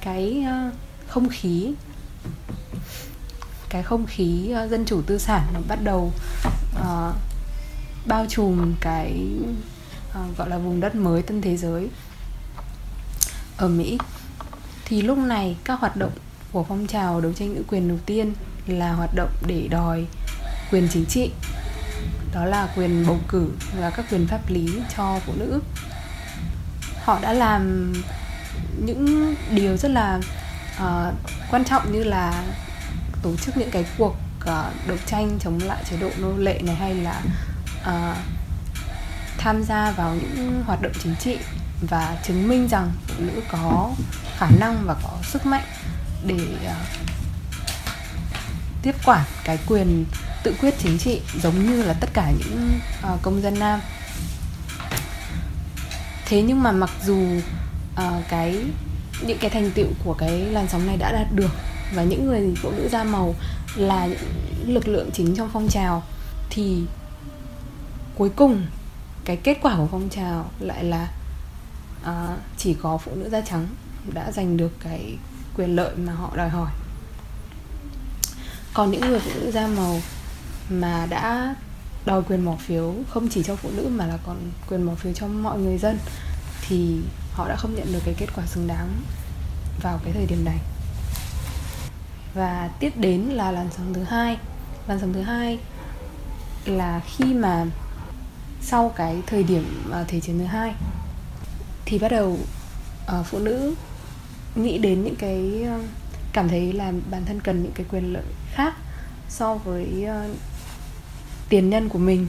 [0.00, 0.70] cái ờ,
[1.08, 1.72] không khí
[3.68, 6.12] cái không khí ờ, dân chủ tư sản nó bắt đầu
[6.76, 7.14] uh,
[8.06, 9.26] bao trùm cái
[10.10, 11.88] uh, gọi là vùng đất mới tân thế giới
[13.58, 13.98] ở Mỹ.
[14.84, 16.12] Thì lúc này các hoạt động
[16.52, 18.34] của phong trào đấu tranh nữ quyền đầu tiên
[18.66, 20.06] là hoạt động để đòi
[20.70, 21.30] quyền chính trị.
[22.34, 25.60] Đó là quyền bầu cử và các quyền pháp lý cho phụ nữ.
[27.04, 27.92] Họ đã làm
[28.84, 30.20] những điều rất là
[30.76, 31.14] uh,
[31.50, 32.44] quan trọng như là
[33.22, 36.74] tổ chức những cái cuộc uh, đấu tranh chống lại chế độ nô lệ này
[36.74, 37.22] hay là
[37.80, 38.16] uh,
[39.38, 41.38] tham gia vào những hoạt động chính trị
[41.80, 43.90] và chứng minh rằng phụ nữ có
[44.36, 45.64] khả năng và có sức mạnh
[46.26, 46.76] để à,
[48.82, 50.04] tiếp quản cái quyền
[50.42, 52.70] tự quyết chính trị giống như là tất cả những
[53.14, 53.80] uh, công dân nam.
[56.26, 57.26] Thế nhưng mà mặc dù
[57.94, 58.64] uh, cái
[59.26, 61.50] những cái thành tựu của cái làn sóng này đã đạt được
[61.94, 63.34] và những người phụ nữ da màu
[63.76, 66.02] là những lực lượng chính trong phong trào
[66.50, 66.82] thì
[68.14, 68.66] cuối cùng
[69.24, 71.08] cái kết quả của phong trào lại là
[72.08, 73.66] à, chỉ có phụ nữ da trắng
[74.12, 75.16] đã giành được cái
[75.56, 76.70] quyền lợi mà họ đòi hỏi.
[78.74, 80.00] Còn những người phụ nữ da màu
[80.70, 81.54] mà đã
[82.06, 84.36] đòi quyền bỏ phiếu không chỉ cho phụ nữ mà là còn
[84.68, 85.98] quyền bỏ phiếu cho mọi người dân
[86.68, 87.00] thì
[87.32, 88.88] họ đã không nhận được cái kết quả xứng đáng
[89.82, 90.58] vào cái thời điểm này.
[92.34, 94.38] Và tiếp đến là làn sóng thứ hai.
[94.86, 95.58] Làn sóng thứ hai
[96.64, 97.66] là khi mà
[98.62, 100.74] sau cái thời điểm à, thế chiến thứ hai
[101.88, 102.38] thì bắt đầu
[103.18, 103.74] uh, phụ nữ
[104.54, 105.84] nghĩ đến những cái uh,
[106.32, 108.22] cảm thấy là bản thân cần những cái quyền lợi
[108.52, 108.74] khác
[109.28, 110.36] so với uh,
[111.48, 112.26] tiền nhân của mình.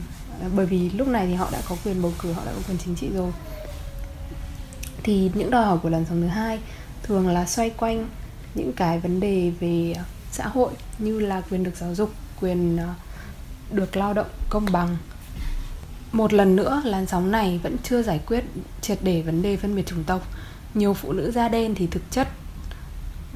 [0.56, 2.78] Bởi vì lúc này thì họ đã có quyền bầu cử họ đã có quyền
[2.84, 3.32] chính trị rồi.
[5.02, 6.58] Thì những đòi hỏi của làn sóng thứ hai
[7.02, 8.08] thường là xoay quanh
[8.54, 9.94] những cái vấn đề về
[10.32, 12.78] xã hội như là quyền được giáo dục quyền
[13.70, 14.96] được lao động công bằng
[16.12, 18.44] một lần nữa làn sóng này vẫn chưa giải quyết
[18.80, 20.26] triệt để vấn đề phân biệt chủng tộc.
[20.74, 22.28] Nhiều phụ nữ da đen thì thực chất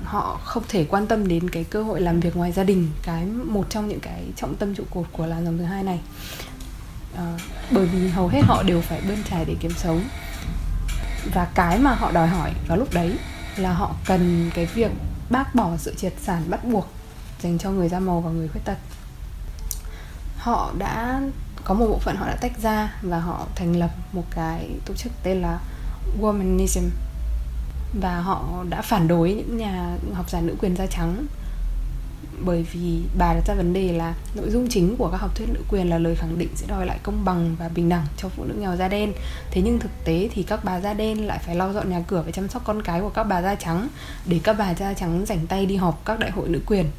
[0.05, 3.27] họ không thể quan tâm đến cái cơ hội làm việc ngoài gia đình cái
[3.27, 6.01] một trong những cái trọng tâm trụ cột của làn sóng thứ hai này.
[7.17, 7.39] À,
[7.71, 10.05] bởi vì hầu hết họ đều phải bươn trải để kiếm sống.
[11.35, 13.17] Và cái mà họ đòi hỏi vào lúc đấy
[13.57, 14.91] là họ cần cái việc
[15.31, 16.89] bác bỏ sự triệt sản bắt buộc
[17.43, 18.79] dành cho người da màu và người khuyết tật.
[20.39, 21.21] Họ đã
[21.65, 24.95] có một bộ phận họ đã tách ra và họ thành lập một cái tổ
[24.95, 25.61] chức tên là
[26.21, 26.89] Womanism.
[28.01, 31.27] Và họ đã phản đối những nhà học giả nữ quyền da trắng
[32.45, 35.49] bởi vì bà đặt ra vấn đề là nội dung chính của các học thuyết
[35.49, 38.29] nữ quyền là lời khẳng định sẽ đòi lại công bằng và bình đẳng cho
[38.29, 39.13] phụ nữ nghèo da đen.
[39.51, 42.23] Thế nhưng thực tế thì các bà da đen lại phải lau dọn nhà cửa
[42.27, 43.89] và chăm sóc con cái của các bà da trắng
[44.27, 46.91] để các bà da trắng rảnh tay đi họp các đại hội nữ quyền.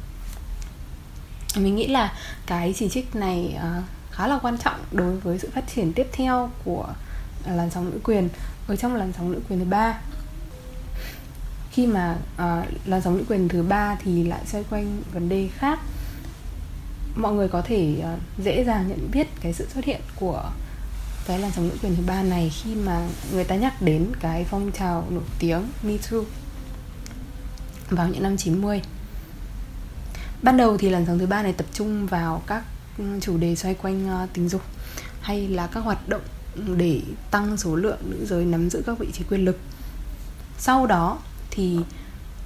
[1.56, 2.12] Mình nghĩ là
[2.46, 3.84] cái chỉ trích này uh,
[4.16, 6.88] khá là quan trọng đối với sự phát triển tiếp theo của
[7.46, 8.28] làn sóng nữ quyền.
[8.68, 10.00] Ở trong làn sóng nữ quyền thứ ba
[11.70, 15.48] khi mà uh, làn sóng nữ quyền thứ ba thì lại xoay quanh vấn đề
[15.58, 15.78] khác.
[17.16, 20.50] Mọi người có thể uh, dễ dàng nhận biết cái sự xuất hiện của
[21.26, 24.44] cái làn sóng nữ quyền thứ ba này khi mà người ta nhắc đến cái
[24.44, 26.18] phong trào nổi tiếng Me Too
[27.90, 28.82] vào những năm 90
[30.42, 32.62] Ban đầu thì làn sóng thứ ba này tập trung vào các
[33.20, 34.62] chủ đề xoay quanh uh, tình dục
[35.20, 36.22] hay là các hoạt động
[36.76, 39.58] để tăng số lượng nữ giới nắm giữ các vị trí quyền lực.
[40.58, 41.18] Sau đó
[41.50, 41.78] thì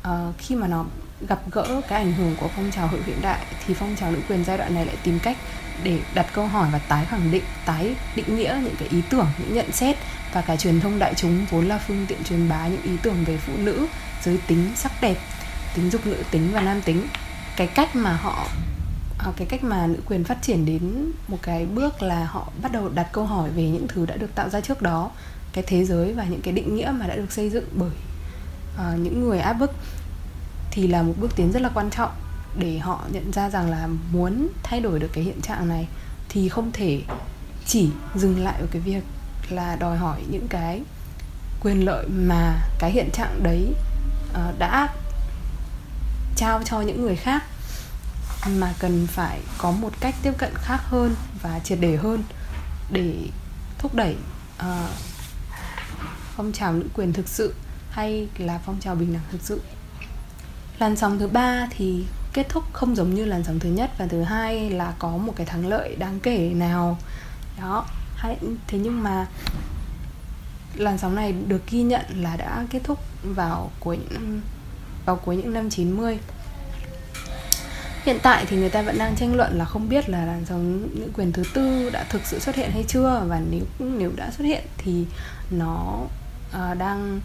[0.08, 0.84] uh, khi mà nó
[1.28, 4.18] gặp gỡ cái ảnh hưởng của phong trào hội hiện đại thì phong trào nữ
[4.28, 5.36] quyền giai đoạn này lại tìm cách
[5.84, 9.26] để đặt câu hỏi và tái khẳng định tái định nghĩa những cái ý tưởng
[9.38, 9.96] những nhận xét
[10.32, 13.24] và cả truyền thông đại chúng vốn là phương tiện truyền bá những ý tưởng
[13.24, 13.86] về phụ nữ
[14.22, 15.18] giới tính sắc đẹp
[15.74, 17.06] tính dục nữ tính và nam tính.
[17.56, 18.46] Cái cách mà họ
[19.24, 22.72] Ờ, cái cách mà nữ quyền phát triển đến một cái bước là họ bắt
[22.72, 25.10] đầu đặt câu hỏi về những thứ đã được tạo ra trước đó
[25.52, 27.90] cái thế giới và những cái định nghĩa mà đã được xây dựng bởi
[28.74, 29.70] uh, những người áp bức
[30.70, 32.10] thì là một bước tiến rất là quan trọng
[32.58, 35.88] để họ nhận ra rằng là muốn thay đổi được cái hiện trạng này
[36.28, 37.02] thì không thể
[37.66, 39.02] chỉ dừng lại ở cái việc
[39.50, 40.82] là đòi hỏi những cái
[41.62, 43.74] quyền lợi mà cái hiện trạng đấy
[44.30, 44.88] uh, đã
[46.36, 47.42] trao cho những người khác
[48.48, 52.22] mà cần phải có một cách tiếp cận khác hơn và triệt để hơn
[52.92, 53.14] để
[53.78, 54.16] thúc đẩy
[54.58, 54.66] uh,
[56.36, 57.54] phong trào nữ quyền thực sự
[57.90, 59.60] hay là phong trào bình đẳng thực sự.
[60.78, 64.06] Làn sóng thứ ba thì kết thúc không giống như làn sóng thứ nhất và
[64.06, 66.98] thứ hai là có một cái thắng lợi đáng kể nào.
[67.60, 69.26] Đó hay thế nhưng mà
[70.74, 74.40] làn sóng này được ghi nhận là đã kết thúc vào cuối những
[75.06, 76.18] vào cuối những năm 90
[78.04, 80.88] Hiện tại thì người ta vẫn đang tranh luận là không biết là làn sóng
[80.94, 83.24] nữ quyền thứ tư đã thực sự xuất hiện hay chưa.
[83.28, 85.04] Và nếu nếu đã xuất hiện thì
[85.50, 85.98] nó
[86.50, 87.20] uh, đang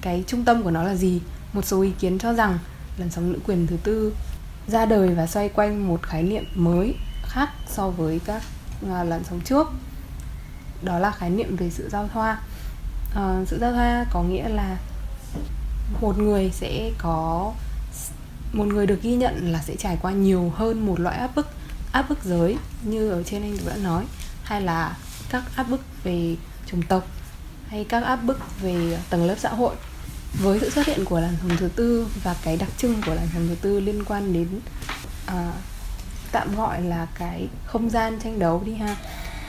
[0.00, 1.20] cái trung tâm của nó là gì?
[1.52, 2.58] Một số ý kiến cho rằng
[2.98, 4.14] làn sóng nữ quyền thứ tư
[4.66, 8.42] ra đời và xoay quanh một khái niệm mới khác so với các
[8.84, 9.66] uh, làn sóng trước.
[10.82, 12.40] Đó là khái niệm về sự giao thoa.
[13.10, 14.76] Uh, sự giao thoa có nghĩa là
[16.00, 17.52] một người sẽ có
[18.52, 21.46] một người được ghi nhận là sẽ trải qua nhiều hơn một loại áp bức
[21.92, 24.04] áp bức giới như ở trên anh đã nói
[24.44, 24.96] hay là
[25.30, 27.06] các áp bức về chủng tộc
[27.68, 29.74] hay các áp bức về tầng lớp xã hội.
[30.42, 33.28] Với sự xuất hiện của làn sóng thứ tư và cái đặc trưng của làn
[33.34, 34.48] sóng thứ tư liên quan đến
[35.26, 35.52] à,
[36.32, 38.96] tạm gọi là cái không gian tranh đấu đi ha.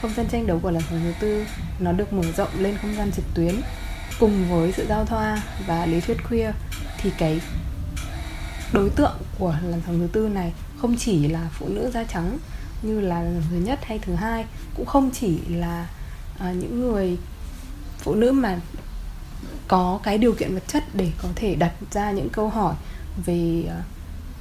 [0.02, 1.46] Không gian tranh đấu của làn sóng thứ tư
[1.80, 3.56] nó được mở rộng lên không gian trực tuyến.
[4.20, 6.56] Cùng với sự giao thoa và lý thuyết queer
[6.98, 7.42] thì cái
[8.74, 12.38] đối tượng của làn sóng thứ tư này không chỉ là phụ nữ da trắng
[12.82, 15.88] như là thứ nhất hay thứ hai cũng không chỉ là
[16.40, 17.18] à, những người
[17.98, 18.60] phụ nữ mà
[19.68, 22.76] có cái điều kiện vật chất để có thể đặt ra những câu hỏi
[23.26, 23.84] về à,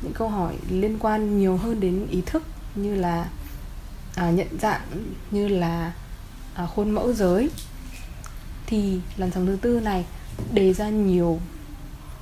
[0.02, 2.42] những câu hỏi liên quan nhiều hơn đến ý thức
[2.74, 3.28] như là
[4.14, 4.80] à, nhận dạng
[5.30, 5.92] như là
[6.54, 7.50] à, khuôn mẫu giới.
[8.66, 10.04] Thì làn sóng thứ tư này
[10.52, 11.40] đề ra nhiều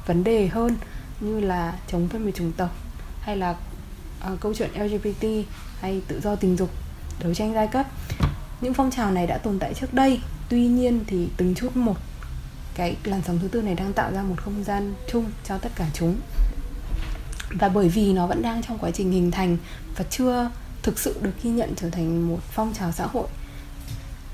[0.07, 0.77] vấn đề hơn
[1.21, 2.71] như là chống phân biệt chủng tộc
[3.21, 3.57] hay là
[4.33, 5.27] uh, câu chuyện LGBT
[5.81, 6.71] hay tự do tình dục,
[7.21, 7.87] đấu tranh giai cấp.
[8.61, 11.97] Những phong trào này đã tồn tại trước đây, tuy nhiên thì từng chút một
[12.75, 15.73] cái làn sóng thứ tư này đang tạo ra một không gian chung cho tất
[15.75, 16.17] cả chúng.
[17.51, 19.57] Và bởi vì nó vẫn đang trong quá trình hình thành
[19.97, 20.51] và chưa
[20.83, 23.27] thực sự được ghi nhận trở thành một phong trào xã hội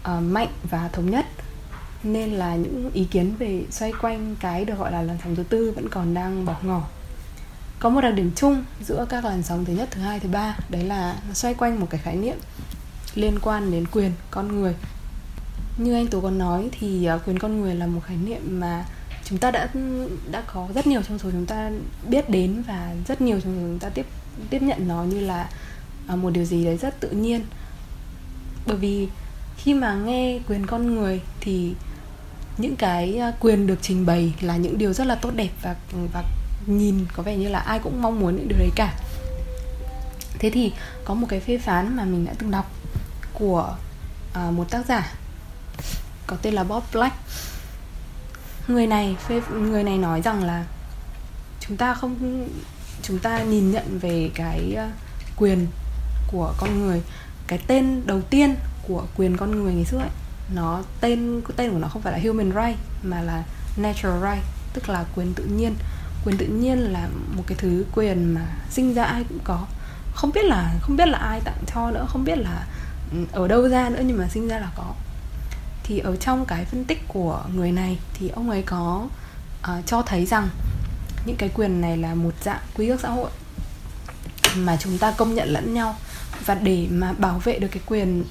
[0.00, 1.26] uh, mạnh và thống nhất
[2.02, 5.42] nên là những ý kiến về xoay quanh cái được gọi là làn sóng thứ
[5.42, 6.82] tư vẫn còn đang bỏ ngỏ.
[7.78, 10.56] Có một đặc điểm chung giữa các làn sóng thứ nhất, thứ hai, thứ ba,
[10.68, 12.36] đấy là nó xoay quanh một cái khái niệm
[13.14, 14.74] liên quan đến quyền con người.
[15.76, 18.84] Như anh tú còn nói thì ờ, quyền con người là một khái niệm mà
[19.24, 19.68] chúng ta đã
[20.30, 21.70] đã có rất nhiều trong số chúng ta
[22.08, 24.06] biết đến và rất nhiều trong số chúng ta tiếp
[24.50, 25.50] tiếp nhận nó như là
[26.06, 27.44] ờ, một điều gì đấy rất tự nhiên.
[28.66, 29.08] Bởi vì
[29.56, 31.74] khi mà nghe quyền con người thì
[32.58, 35.76] những cái à, quyền được trình bày là những điều rất là tốt đẹp và
[36.12, 36.24] và
[36.66, 38.94] nhìn có vẻ như là ai cũng mong muốn những điều đấy cả.
[40.38, 40.72] Thế thì
[41.04, 42.70] có một cái phê phán mà mình đã từng đọc
[43.32, 43.76] của
[44.34, 45.12] à, một tác giả
[46.26, 47.16] có tên là Bob Black.
[48.68, 50.64] Người này phê, người này nói rằng là
[51.60, 52.46] chúng ta không,
[53.02, 54.90] chúng ta nhìn nhận về cái à,
[55.36, 55.66] quyền
[56.26, 57.02] của con người,
[57.46, 58.54] cái tên đầu tiên
[58.88, 60.10] của quyền con người ngày xưa ấy
[60.54, 63.42] nó tên tên của nó không phải là human right mà là
[63.76, 65.74] natural right tức là quyền tự nhiên.
[66.24, 69.66] Quyền tự nhiên là một cái thứ quyền mà sinh ra ai cũng có.
[70.14, 72.66] Không biết là không biết là ai tặng cho nữa không biết là
[73.12, 74.94] ừ, ở đâu ra nữa nhưng mà sinh ra là có.
[75.82, 79.08] Thì ở trong cái phân tích của người này thì ông ấy có
[79.62, 80.48] uh, cho thấy rằng
[81.26, 83.30] những cái quyền này là một dạng quy ước xã hội
[84.56, 85.96] mà chúng ta công nhận lẫn nhau.
[86.44, 88.24] Và để mà bảo vệ được cái quyền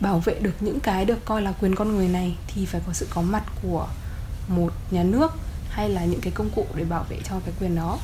[0.00, 2.92] bảo vệ được những cái được coi là quyền con người này thì phải có
[2.92, 3.88] sự có mặt của
[4.48, 5.30] một nhà nước
[5.70, 7.98] hay là những cái công cụ để bảo vệ cho cái quyền đó.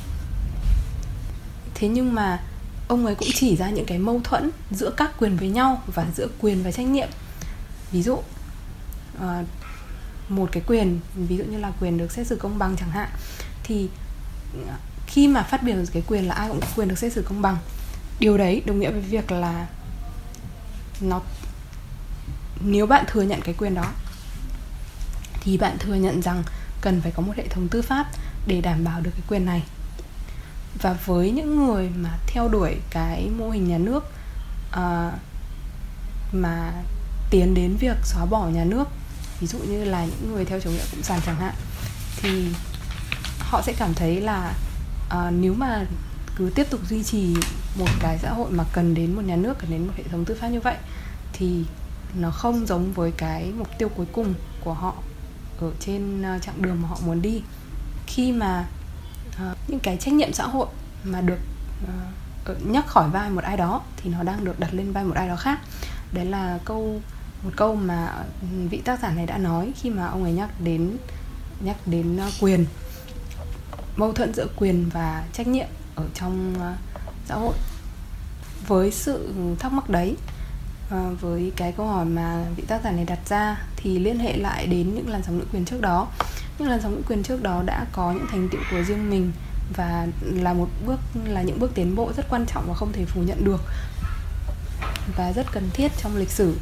[1.75, 2.43] Thế nhưng mà
[2.87, 6.05] ông ấy cũng chỉ ra những cái mâu thuẫn giữa các quyền với nhau và
[6.15, 7.09] giữa quyền và trách nhiệm.
[7.91, 8.17] Ví dụ
[9.19, 9.43] ờ,
[10.29, 13.09] một cái quyền, ví dụ như là quyền được xét xử công bằng chẳng hạn,
[13.63, 13.89] thì
[14.67, 14.73] ờ,
[15.07, 17.41] khi mà phát biểu cái quyền là ai cũng có quyền được xét xử công
[17.41, 17.57] bằng.
[18.19, 19.67] Điều đấy đồng nghĩa với việc là
[21.01, 21.21] nó
[22.65, 23.91] nếu bạn thừa nhận cái quyền đó
[25.41, 26.43] thì bạn thừa nhận rằng
[26.81, 28.07] cần phải có một hệ thống tư pháp
[28.47, 29.63] để đảm bảo được cái quyền này.
[30.81, 34.03] Và với những người mà theo đuổi cái mô hình nhà nước
[34.69, 35.13] uh,
[36.33, 36.71] mà
[37.29, 38.87] tiến đến việc xóa bỏ nhà nước
[39.39, 41.53] ví dụ như là những người theo chủ nghĩa cộng sản chẳng hạn
[42.17, 42.47] thì
[43.39, 44.53] họ sẽ cảm thấy là
[45.07, 45.85] uh, nếu mà
[46.35, 47.35] cứ tiếp tục duy trì
[47.79, 50.25] một cái xã hội mà cần đến một nhà nước cần đến một hệ thống
[50.25, 50.75] tư pháp như vậy
[51.33, 51.63] thì
[52.19, 54.93] nó không giống với cái mục tiêu cuối cùng của họ
[55.59, 57.41] ở trên ờ, chặng đường mà họ muốn đi.
[58.07, 58.67] Khi mà
[59.27, 60.67] uh, những cái trách nhiệm xã hội
[61.03, 61.39] mà được
[61.83, 65.15] uh, nhắc khỏi vai một ai đó thì nó đang được đặt lên vai một
[65.15, 65.59] ai đó khác.
[66.11, 67.01] Đấy là câu
[67.43, 70.49] một câu mà ừ, vị tác giả này đã nói khi mà ông ấy nhắc
[70.59, 70.97] đến
[71.59, 72.65] nhắc đến uh, quyền
[73.95, 76.77] mâu thuẫn giữa quyền và trách nhiệm ở trong uh,
[77.25, 77.55] xã hội.
[78.67, 80.15] Với sự thắc mắc đấy
[80.89, 84.37] à, với cái câu hỏi mà vị tác giả này đặt ra thì liên hệ
[84.37, 86.07] lại đến những làn sóng nữ quyền trước đó.
[86.59, 89.31] Những làn sóng nữ quyền trước đó đã có những thành tựu của riêng mình
[89.75, 93.05] và là một bước là những bước tiến bộ rất quan trọng và không thể
[93.05, 93.61] phủ nhận được
[95.17, 96.57] và rất cần thiết trong lịch sử.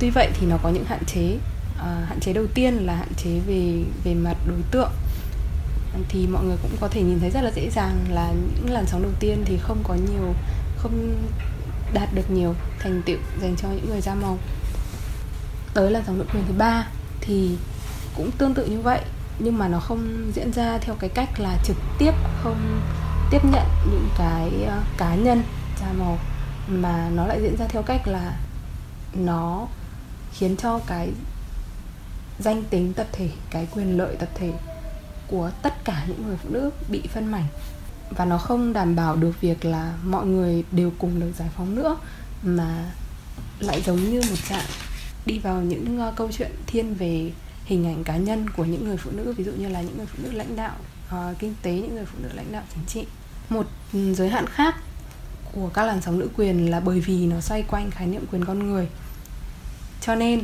[0.00, 1.38] Tuy vậy thì nó có những hạn chế.
[1.78, 4.90] À, hạn chế đầu tiên là hạn chế về về mặt đối tượng.
[6.08, 8.86] Thì mọi người cũng có thể nhìn thấy rất là dễ dàng là những làn
[8.86, 10.34] sóng đầu tiên thì không có nhiều
[10.76, 11.16] không
[11.92, 14.38] đạt được nhiều thành tựu dành cho những người da màu.
[15.74, 16.86] Tới là dòng nữ quyền thứ ba
[17.20, 17.56] thì
[18.16, 19.00] cũng tương tự như vậy,
[19.38, 22.80] nhưng mà nó không diễn ra theo cái cách là trực tiếp, không
[23.30, 25.42] tiếp nhận những cái ờ, cá nhân
[25.80, 26.18] da màu,
[26.68, 28.36] mà nó lại diễn ra theo cách là
[29.14, 29.66] nó
[30.32, 31.12] khiến cho cái
[32.38, 34.52] danh tính tập thể, cái quyền lợi tập thể
[35.28, 37.46] của tất cả những người phụ nữ bị phân mảnh
[38.10, 41.74] và nó không đảm bảo được việc là mọi người đều cùng được giải phóng
[41.74, 41.96] nữa
[42.42, 42.84] mà
[43.60, 44.64] lại giống như một trạng
[45.26, 47.32] đi vào những uh, câu chuyện thiên về
[47.64, 50.06] hình ảnh cá nhân của những người phụ nữ ví dụ như là những người
[50.06, 50.76] phụ nữ lãnh đạo
[51.08, 53.06] uh, kinh tế những người phụ nữ lãnh đạo chính trị.
[53.48, 54.76] Một giới hạn khác
[55.52, 58.44] của các làn sóng nữ quyền là bởi vì nó xoay quanh khái niệm quyền
[58.44, 58.88] con người.
[60.00, 60.42] Cho nên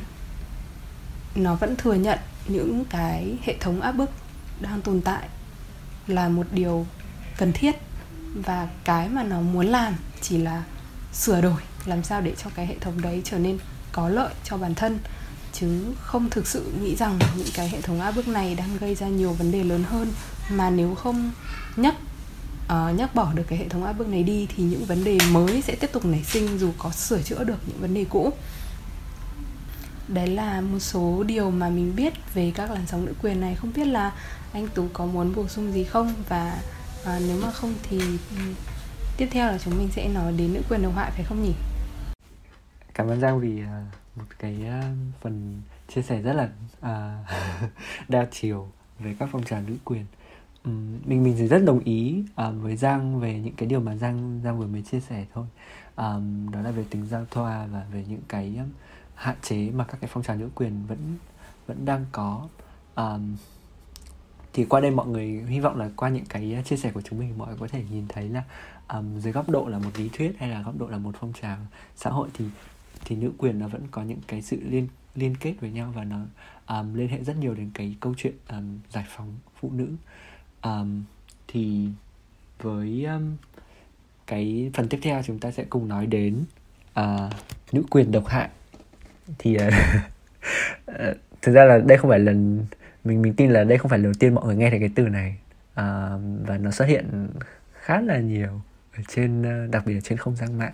[1.35, 4.11] nó vẫn thừa nhận những cái hệ thống áp bức
[4.61, 5.29] đang tồn tại
[6.07, 6.87] là một điều
[7.37, 7.75] cần thiết.
[8.35, 10.63] Và cái mà nó muốn làm chỉ là
[11.13, 13.59] sửa đổi làm sao để cho cái hệ thống đấy trở nên
[13.93, 14.99] có lợi cho bản thân.
[15.53, 18.95] Chứ không thực sự nghĩ rằng những cái hệ thống áp bức này đang gây
[18.95, 20.13] ra nhiều vấn đề lớn hơn.
[20.51, 21.31] Mà nếu không
[21.77, 21.95] nhắc
[22.65, 25.19] uh, nhắc bỏ được cái hệ thống áp bức này đi thì những vấn đề
[25.31, 28.33] mới sẽ tiếp tục nảy sinh dù có sửa chữa được những vấn đề cũ.
[30.09, 33.55] Đấy là một số điều mà mình biết về các làn sóng nữ quyền này.
[33.55, 34.13] Không biết là
[34.53, 36.15] anh tú có muốn bổ sung gì không?
[36.29, 36.59] Và
[37.05, 38.01] à, nếu mà không thì
[39.17, 41.55] tiếp theo là chúng mình sẽ nói đến nữ quyền độc hại phải không nhỉ?
[42.95, 43.87] Cảm ơn giang vì à,
[44.17, 47.71] một cái à, phần chia sẻ rất là uh,
[48.09, 50.07] đa chiều về các phong trào nữ quyền.
[50.65, 53.97] Um, mình mình thì rất đồng ý uh, với giang về những cái điều mà
[53.97, 55.47] giang giang vừa mới chia sẻ thôi.
[55.97, 58.69] Um, đó là về tính giao thoa và về những cái um,
[59.15, 60.99] hạn chế mà các cái phong trào nữ quyền vẫn
[61.67, 62.49] vẫn đang có.
[62.95, 63.37] Um,
[64.55, 67.03] thì qua đây mọi người hy vọng là qua những cái à, chia sẻ của
[67.03, 68.43] chúng mình mọi người có thể nhìn thấy là
[68.89, 71.33] um, dưới góc độ là một lý thuyết hay là góc độ là một phong
[71.43, 71.59] trào
[71.97, 72.45] xã hội thì
[73.05, 76.05] thì nữ quyền nó vẫn có những cái sự liên liên kết với nhau và
[76.05, 76.19] nó
[76.69, 79.89] um, liên hệ rất nhiều đến cái câu chuyện um, giải phóng phụ nữ.
[80.63, 81.03] Um,
[81.49, 81.89] thì
[82.63, 83.37] với um,
[84.27, 86.45] cái phần tiếp theo chúng ta sẽ cùng nói đến
[87.01, 87.33] uh,
[87.73, 88.49] nữ quyền độc hại.
[89.39, 89.73] Thì uh,
[91.43, 92.67] thực ra là đây không phải lần
[93.05, 94.91] mình mình tin là đây không phải lần đầu tiên mọi người nghe thấy cái
[94.95, 95.37] từ này.
[95.73, 97.29] Uh, và nó xuất hiện
[97.73, 98.61] khá là nhiều
[98.97, 100.73] ở trên ờ, đặc biệt là trên không gian mạng.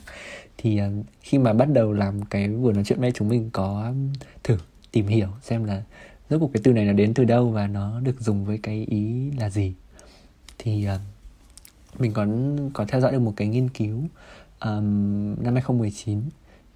[0.58, 3.92] Thì uh, khi mà bắt đầu làm cái buổi nói chuyện này chúng mình có
[4.42, 4.58] thử
[4.92, 5.82] tìm hiểu xem là
[6.30, 8.86] rốt cuộc cái từ này là đến từ đâu và nó được dùng với cái
[8.88, 9.74] ý là gì.
[10.58, 11.00] Thì uh,
[12.00, 12.26] mình có
[12.72, 13.98] có theo dõi được một cái nghiên cứu
[14.60, 16.20] um, năm 2019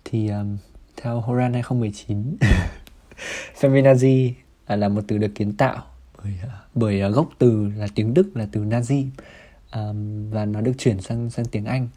[0.05, 0.57] thì um,
[0.97, 2.37] theo Horan 2019
[3.61, 4.33] feminazi
[4.64, 5.85] À, là một từ được kiến tạo
[6.24, 9.07] bởi à, bởi à, gốc từ là tiếng Đức là từ Nazi.
[9.74, 11.88] Um, và nó được chuyển sang sang tiếng Anh.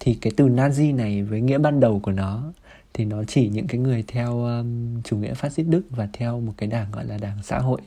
[0.00, 2.52] Thì cái từ Nazi này với nghĩa ban đầu của nó
[2.94, 6.40] thì nó chỉ những cái người theo um, chủ nghĩa phát xít Đức và theo
[6.40, 7.80] một cái đảng gọi là đảng xã hội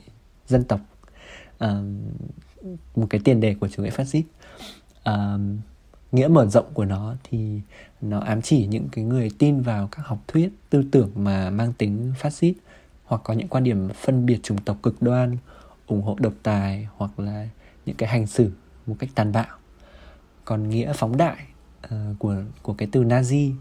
[0.46, 0.80] dân tộc.
[1.58, 1.98] Um,
[2.96, 4.24] một cái tiền đề của chủ nghĩa phát xít.
[5.04, 5.58] Um,
[6.12, 7.60] nghĩa mở rộng của nó thì
[8.00, 11.72] nó ám chỉ những cái người tin vào các học thuyết tư tưởng mà mang
[11.72, 12.54] tính phát xít
[13.10, 15.36] hoặc có những quan điểm phân biệt chủng tộc cực đoan
[15.86, 17.48] ủng hộ độc tài hoặc là
[17.86, 18.50] những cái hành xử
[18.86, 19.58] một cách tàn bạo.
[20.44, 21.36] Còn nghĩa phóng đại
[21.86, 23.52] uh, của của cái từ Nazi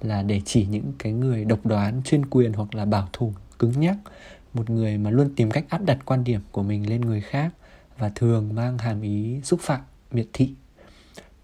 [0.00, 3.80] là để chỉ những cái người độc đoán chuyên quyền hoặc là bảo thủ cứng
[3.80, 3.96] nhắc
[4.54, 7.52] một người mà luôn tìm cách áp đặt quan điểm của mình lên người khác
[7.98, 10.54] và thường mang hàm ý xúc phạm miệt thị.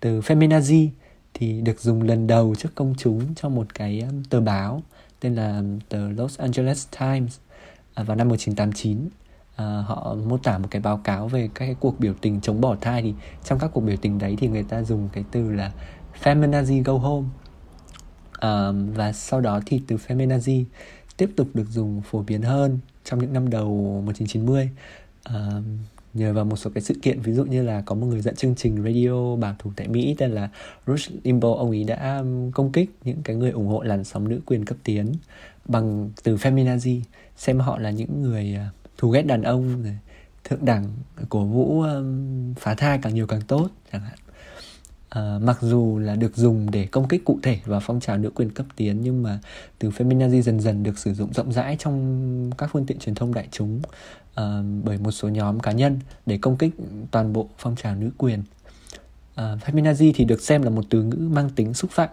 [0.00, 0.88] Từ feminazi
[1.35, 4.83] thì được dùng lần đầu trước công chúng trong một cái tờ báo
[5.20, 7.38] tên là tờ Los Angeles Times.
[7.94, 9.09] À, vào năm 1989
[9.57, 12.61] à, họ mô tả một cái báo cáo về các cái cuộc biểu tình chống
[12.61, 15.52] bỏ thai thì trong các cuộc biểu tình đấy thì người ta dùng cái từ
[15.52, 15.72] là
[16.22, 17.28] feminazi go home
[18.33, 20.64] à, và sau đó thì từ feminazi
[21.16, 24.70] tiếp tục được dùng phổ biến hơn trong những năm đầu 1990
[25.22, 25.51] à,
[26.14, 28.36] nhờ vào một số cái sự kiện ví dụ như là có một người dẫn
[28.36, 30.49] chương trình radio bảo thủ tại Mỹ tên là
[30.86, 32.22] Rush Limbaugh ông ấy đã
[32.55, 35.12] công kích những cái người ủng hộ làn sóng nữ quyền cấp tiến
[35.64, 37.01] bằng từ feminazi
[37.37, 39.99] xem họ là những người à, thù ghét đàn ông rồi
[40.45, 40.85] thượng đẳng
[41.28, 44.18] cổ vũ um, phá thai càng nhiều càng tốt chẳng hạn
[45.09, 48.30] à, mặc dù là được dùng để công kích cụ thể vào phong trào nữ
[48.30, 49.39] quyền cấp tiến nhưng mà
[49.78, 53.35] từ feminazi dần dần được sử dụng rộng rãi trong các phương tiện truyền thông
[53.35, 53.80] đại chúng
[54.35, 56.72] à, bởi một số nhóm cá nhân để công kích
[57.11, 58.43] toàn bộ phong trào nữ quyền.
[59.35, 62.09] à, feminazi thì được xem là một từ ngữ mang tính xúc phạm.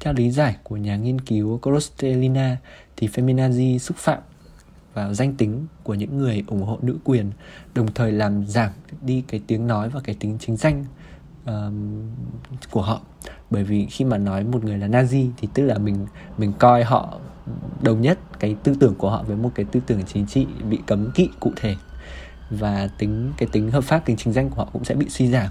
[0.00, 2.56] Theo lý giải của nhà nghiên cứu Krostelina
[2.96, 4.18] thì feminazi xúc phạm
[4.94, 7.30] vào danh tính của những người ủng hộ nữ quyền,
[7.74, 8.70] đồng thời làm giảm
[9.02, 10.84] đi cái tiếng nói và cái tính chính danh
[11.50, 11.52] uh,
[12.70, 13.00] của họ.
[13.50, 16.06] Bởi vì khi mà nói một người là Nazi thì tức là mình
[16.38, 17.18] mình coi họ
[17.82, 20.78] đồng nhất cái tư tưởng của họ với một cái tư tưởng chính trị bị
[20.86, 21.76] cấm kỵ cụ thể.
[22.50, 25.28] Và tính cái tính hợp pháp tính chính danh của họ cũng sẽ bị suy
[25.28, 25.50] giảm.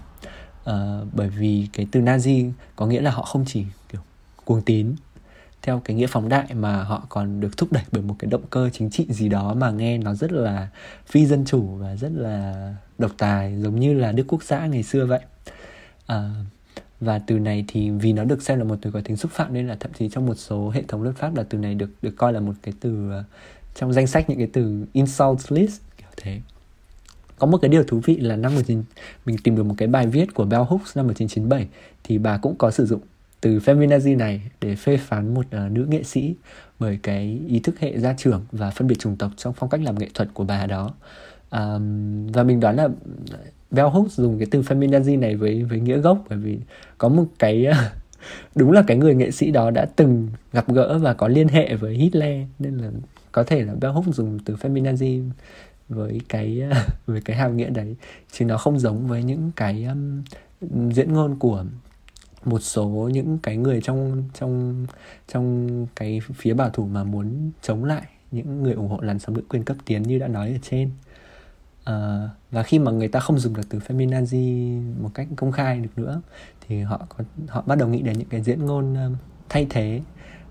[0.61, 4.01] Uh, bởi vì cái từ Nazi có nghĩa là họ không chỉ kiểu
[4.45, 4.95] cuồng tín
[5.61, 8.43] theo cái nghĩa phóng đại mà họ còn được thúc đẩy bởi một cái động
[8.49, 10.67] cơ chính trị gì đó mà nghe nó rất là
[11.05, 14.83] phi dân chủ và rất là độc tài giống như là Đức Quốc xã ngày
[14.83, 15.19] xưa vậy.
[16.05, 16.29] À,
[17.01, 19.53] và từ này thì vì nó được xem là một từ có tính xúc phạm
[19.53, 21.89] nên là thậm chí trong một số hệ thống luật pháp là từ này được
[22.01, 23.23] được coi là một cái từ à,
[23.75, 26.41] trong danh sách những cái từ insult list kiểu thế.
[27.39, 28.83] Có một cái điều thú vị là năm 19
[29.25, 31.67] mình tìm được một cái bài viết của Bell Hooks năm 1997
[32.03, 33.01] thì bà cũng có sử dụng
[33.41, 36.35] từ feminazi này để phê phán một uh, nữ nghệ sĩ
[36.79, 39.81] bởi cái ý thức hệ gia trưởng và phân biệt chủng tộc trong phong cách
[39.81, 40.93] làm nghệ thuật của bà đó.
[41.51, 42.87] Um, và mình đoán là
[43.31, 43.39] ờ,
[43.71, 46.59] Bell Hooks dùng cái từ feminazi này với với nghĩa gốc bởi vì
[46.97, 47.73] có một cái ờ,
[48.55, 51.75] đúng là cái người nghệ sĩ đó đã từng gặp gỡ và có liên hệ
[51.75, 52.91] với Hitler nên là
[53.31, 55.29] có thể là Bell Hooks dùng từ feminazi
[55.89, 56.61] với cái
[57.05, 57.95] với cái hàm nghĩa đấy.
[58.31, 60.23] Chứ nó không giống với những cái um,
[60.89, 61.65] diễn ngôn của
[62.45, 64.85] một số những cái người trong trong
[65.27, 69.35] trong cái phía bảo thủ mà muốn chống lại những người ủng hộ làn sóng
[69.35, 70.89] nữ quyền cấp tiến như đã nói ở trên.
[71.83, 75.79] À, và khi mà người ta không dùng được từ feminazi một cách công khai
[75.79, 76.21] được nữa
[76.67, 79.15] thì họ có họ bắt đầu nghĩ đến những cái diễn ngôn um,
[79.49, 80.01] thay thế.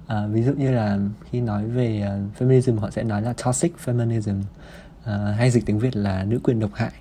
[0.07, 0.99] À, ví dụ như là
[1.30, 5.78] khi nói về uh, feminism họ sẽ nói là toxic feminism uh, hay dịch tiếng
[5.78, 6.93] việt là nữ quyền độc hại.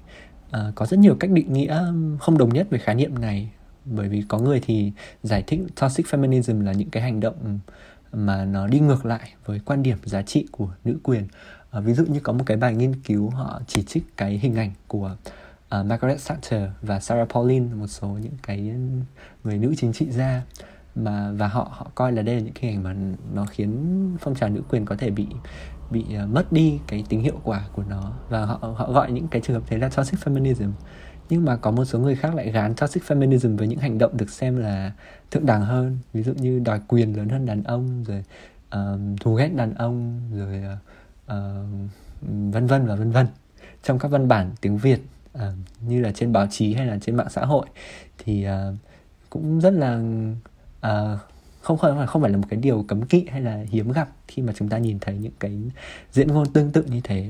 [0.50, 1.86] Uh, có rất nhiều cách định nghĩa
[2.20, 3.50] không đồng nhất về khái niệm này
[3.86, 4.92] bởi vì có người thì
[5.24, 7.60] giải thích toxic feminism là những cái hành động
[8.14, 11.28] mà nó đi ngược lại với quan điểm giá trị của nữ quyền.
[11.72, 14.56] À, ví dụ như có một cái bài nghiên cứu họ chỉ trích cái hình
[14.56, 15.16] ảnh của
[15.80, 18.60] uh, Margaret Thatcher và Sarah Palin một số những cái
[19.44, 20.42] người nữ chính trị gia
[20.96, 24.18] mà và họ họ coi là đây là những cái hình ảnh mà nó khiến
[24.20, 25.28] phong trào nữ quyền có thể bị
[25.92, 28.14] bị uh, mất đi cái tính hiệu quả của nó.
[28.30, 30.72] Và họ họ gọi những cái trường hợp thế là toxic feminism
[31.30, 34.18] nhưng mà có một số người khác lại gán toxic feminism với những hành động
[34.18, 34.92] được xem là
[35.32, 35.98] thượng đẳng hơn.
[36.14, 38.24] Ví dụ như đòi quyền lớn hơn đàn ông rồi
[38.76, 40.64] uh, thù ghét đàn ông rồi
[41.26, 41.34] uh,
[42.54, 43.28] vân vân và vân vân.
[43.84, 45.00] Trong các văn bản tiếng Việt
[45.38, 45.42] uh,
[45.82, 47.66] như là trên báo chí hay là trên mạng xã hội
[48.18, 48.76] thì uh,
[49.30, 49.96] cũng rất là
[50.88, 51.20] uh,
[51.62, 54.42] không phải không phải là một cái điều cấm kỵ hay là hiếm gặp khi
[54.42, 55.62] mà chúng ta nhìn thấy những cái
[56.12, 57.30] diễn ngôn tương tự như thế.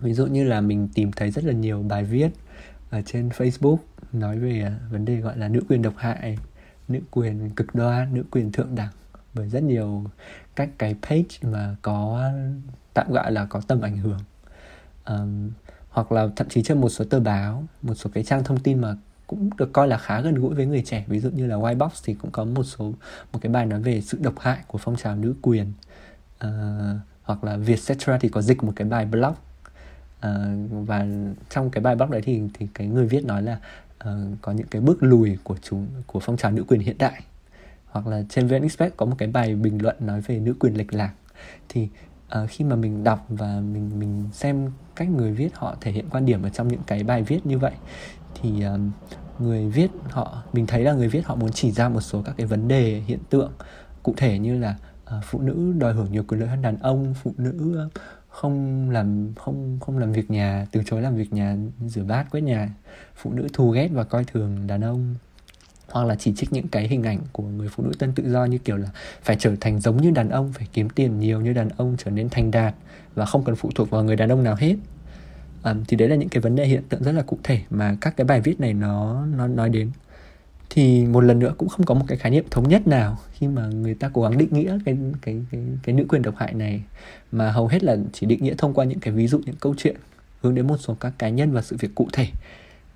[0.00, 2.28] Ví dụ như là mình tìm thấy rất là nhiều bài viết
[2.96, 3.78] ở trên Facebook
[4.12, 6.38] nói về à, vấn đề gọi là nữ quyền độc hại,
[6.88, 8.92] nữ quyền cực đoan, nữ quyền thượng đẳng.
[9.34, 10.04] Bởi rất nhiều
[10.54, 12.30] các cái page mà có
[12.94, 14.20] tạm gọi là có tầm ảnh hưởng.
[15.06, 15.50] Um,
[15.90, 18.80] hoặc là thậm chí trên một số tờ báo một số cái trang thông tin
[18.80, 21.04] mà cũng được coi là khá gần gũi với người trẻ.
[21.08, 22.92] Ví dụ như là Whitebox thì cũng có một số
[23.32, 25.72] một cái bài nói về sự độc hại của phong trào nữ quyền.
[26.44, 26.50] Uh,
[27.22, 29.34] hoặc là Vietcetera thì có dịch một cái bài blog
[30.18, 30.32] uh,
[30.86, 31.06] và
[31.50, 33.58] trong cái bài blog đấy thì thì cái người viết nói là
[34.04, 34.10] uh,
[34.42, 37.22] có những cái bước lùi của chúng của phong trào nữ quyền hiện đại.
[37.86, 40.74] Hoặc là trên VN Express có một cái bài bình luận nói về nữ quyền
[40.74, 41.12] lệch lạc.
[41.68, 41.88] Thì
[42.42, 46.06] uh, khi mà mình đọc và mình mình xem cách người viết họ thể hiện
[46.10, 47.72] quan điểm ở trong những cái bài viết như vậy
[48.34, 48.80] thì uh,
[49.38, 52.34] người viết họ mình thấy là người viết họ muốn chỉ ra một số các
[52.36, 53.52] cái vấn đề hiện tượng.
[54.02, 57.14] Cụ thể như là uh, phụ nữ đòi hưởng nhiều quyền lợi hơn đàn ông
[57.22, 57.92] phụ nữ uh,
[58.36, 61.56] không làm không không làm việc nhà từ chối làm việc nhà
[61.86, 62.68] rửa bát quét nhà.
[63.14, 65.14] Phụ nữ thù ghét và coi thường đàn ông.
[65.90, 68.44] Hoặc là chỉ trích những cái hình ảnh của người phụ nữ tân tự do
[68.44, 68.88] như kiểu là
[69.22, 72.10] phải trở thành giống như đàn ông phải kiếm tiền nhiều như đàn ông trở
[72.10, 72.74] nên thành đạt
[73.14, 74.76] và không cần phụ thuộc vào người đàn ông nào hết.
[75.64, 77.96] Um, thì đấy là những cái vấn đề hiện tượng rất là cụ thể mà
[78.00, 79.90] các cái bài viết này nó nó nói đến
[80.70, 83.48] thì một lần nữa cũng không có một cái khái niệm thống nhất nào khi
[83.48, 86.54] mà người ta cố gắng định nghĩa cái cái cái cái nữ quyền độc hại
[86.54, 86.82] này
[87.32, 89.74] mà hầu hết là chỉ định nghĩa thông qua những cái ví dụ những câu
[89.78, 89.96] chuyện
[90.42, 92.28] hướng đến một số các cá nhân và sự việc cụ thể.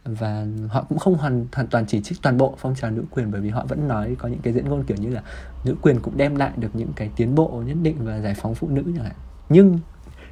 [0.04, 3.30] Và họ cũng không hoàn hoàn toàn chỉ trích toàn bộ phong trào nữ quyền
[3.30, 5.22] bởi vì họ vẫn nói có những cái diễn ngôn kiểu như là
[5.64, 8.54] nữ quyền cũng đem lại được những cái tiến bộ nhất định và giải phóng
[8.54, 9.14] phụ nữ chẳng hạn.
[9.48, 9.78] Nhưng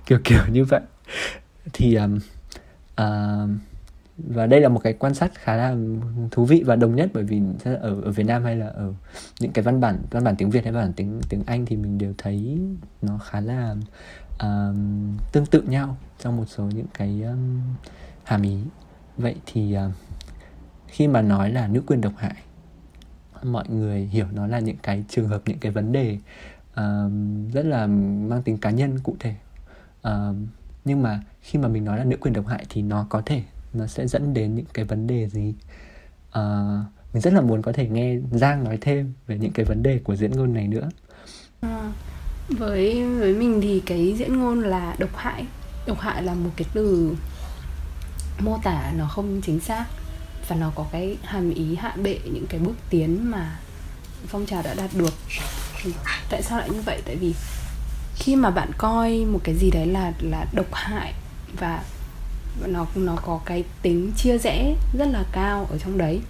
[0.06, 0.80] kiểu kiểu như vậy.
[1.72, 2.18] Thì um,
[3.00, 3.50] uh,
[4.26, 5.76] và đây là một cái quan sát khá là
[6.30, 8.94] thú vị và đồng nhất bởi vì ở ở Việt Nam hay là ở
[9.40, 11.76] những cái văn bản văn bản tiếng Việt hay văn bản tiếng tiếng Anh thì
[11.76, 12.58] mình đều thấy
[13.02, 13.76] nó khá là
[14.40, 17.60] um, tương tự nhau trong một số những cái um,
[18.24, 18.58] hàm ý.
[19.16, 19.92] Vậy thì uh,
[20.86, 22.36] khi mà nói là nữ quyền độc hại
[23.42, 26.18] mọi người hiểu nó là những cái trường hợp những cái vấn đề
[26.70, 27.12] uh,
[27.52, 29.34] rất là mang tính cá nhân cụ thể.
[30.08, 30.36] Uh,
[30.84, 33.42] nhưng mà khi mà mình nói là nữ quyền độc hại thì nó có thể
[33.72, 35.54] nó sẽ dẫn đến những cái vấn đề gì?
[36.30, 36.42] À,
[37.12, 39.98] mình rất là muốn có thể nghe Giang nói thêm về những cái vấn đề
[40.04, 40.88] của diễn ngôn này nữa.
[41.60, 41.92] À,
[42.48, 45.46] với với mình thì cái diễn ngôn là độc hại.
[45.86, 47.16] Độc hại là một cái từ
[48.38, 49.86] mô tả nó không chính xác
[50.48, 53.58] và nó có cái hàm ý hạ bệ những cái bước tiến mà
[54.26, 55.14] phong trào đã đạt được.
[56.30, 57.02] Tại sao lại như vậy?
[57.06, 57.34] Tại vì
[58.14, 61.12] khi mà bạn coi một cái gì đấy là là độc hại
[61.58, 61.84] và
[62.66, 66.20] nó nó có cái tính chia rẽ rất là cao ở trong đấy.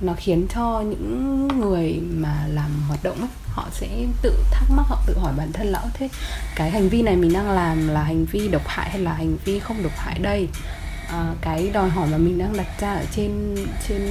[0.00, 3.88] Nó khiến cho những người mà làm hoạt động ấy, họ sẽ
[4.22, 6.08] tự thắc mắc họ tự hỏi bản thân lão thế
[6.56, 9.36] cái hành vi này mình đang làm là hành vi độc hại hay là hành
[9.44, 10.48] vi không độc hại đây?
[11.08, 13.56] À, cái đòi hỏi mà mình đang đặt ra ở trên
[13.88, 14.08] trên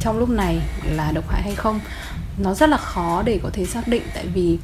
[0.00, 1.80] trong lúc này là độc hại hay không?
[2.38, 4.58] Nó rất là khó để có thể xác định tại vì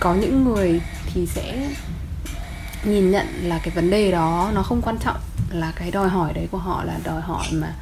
[0.00, 0.80] có những người
[1.14, 1.70] thì sẽ
[2.86, 5.16] nhìn nhận là cái vấn đề đó nó không quan trọng
[5.50, 7.74] là cái đòi hỏi đấy của họ là đòi hỏi mà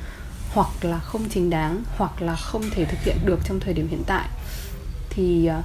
[0.55, 3.88] hoặc là không chính đáng hoặc là không thể thực hiện được trong thời điểm
[3.88, 4.28] hiện tại.
[5.11, 5.62] Thì ờ,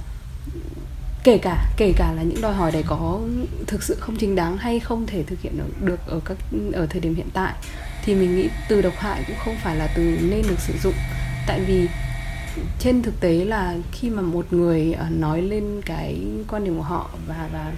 [1.24, 3.20] kể cả kể cả là những đòi hỏi đấy có
[3.66, 6.36] thực sự không chính đáng hay không thể thực hiện được ở các
[6.72, 7.54] ở thời điểm hiện tại
[8.04, 10.94] thì mình nghĩ từ độc hại cũng không phải là từ nên được sử dụng.
[11.46, 11.88] Tại vì
[12.78, 16.82] trên thực tế là khi mà một người ờ, nói lên cái quan điểm của
[16.82, 17.72] họ và và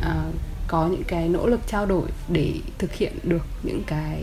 [0.00, 0.34] uh,
[0.68, 4.22] có những cái nỗ lực trao đổi để thực hiện được những cái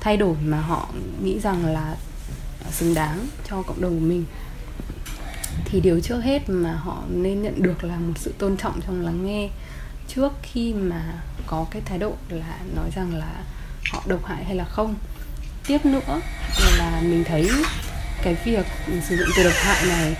[0.00, 0.88] thay đổi mà họ
[1.22, 1.96] nghĩ rằng là
[2.70, 4.24] xứng đáng cho cộng đồng của mình.
[5.64, 9.00] Thì điều trước hết mà họ nên nhận được là một sự tôn trọng trong
[9.00, 9.48] lắng nghe
[10.08, 13.44] trước khi mà có cái thái độ là nói rằng là
[13.92, 14.94] họ độc hại hay là không.
[15.66, 16.20] Tiếp nữa
[16.78, 17.50] là mình thấy
[18.22, 18.66] cái việc
[19.08, 20.16] sử dụng từ độc hại này,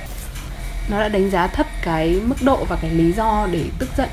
[0.91, 4.09] nó đã đánh giá thấp cái mức độ và cái lý do để tức giận,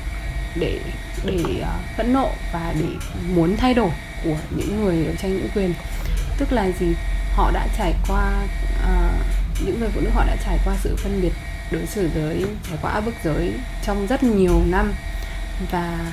[0.56, 0.80] để
[1.24, 2.88] để ờ, phẫn nộ và để
[3.34, 3.90] muốn thay đổi
[4.24, 5.74] của những người đấu tranh nữ quyền.
[6.38, 6.86] Tức là gì?
[7.34, 8.32] Họ đã trải qua
[8.82, 11.32] uh, những người phụ nữ họ đã trải qua sự phân biệt
[11.70, 13.52] đối xử giới trải qua áp bức giới
[13.82, 14.92] trong rất nhiều năm.
[15.70, 16.12] Và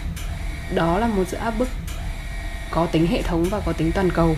[0.75, 1.69] đó là một sự áp bức
[2.71, 4.35] có tính hệ thống và có tính toàn cầu.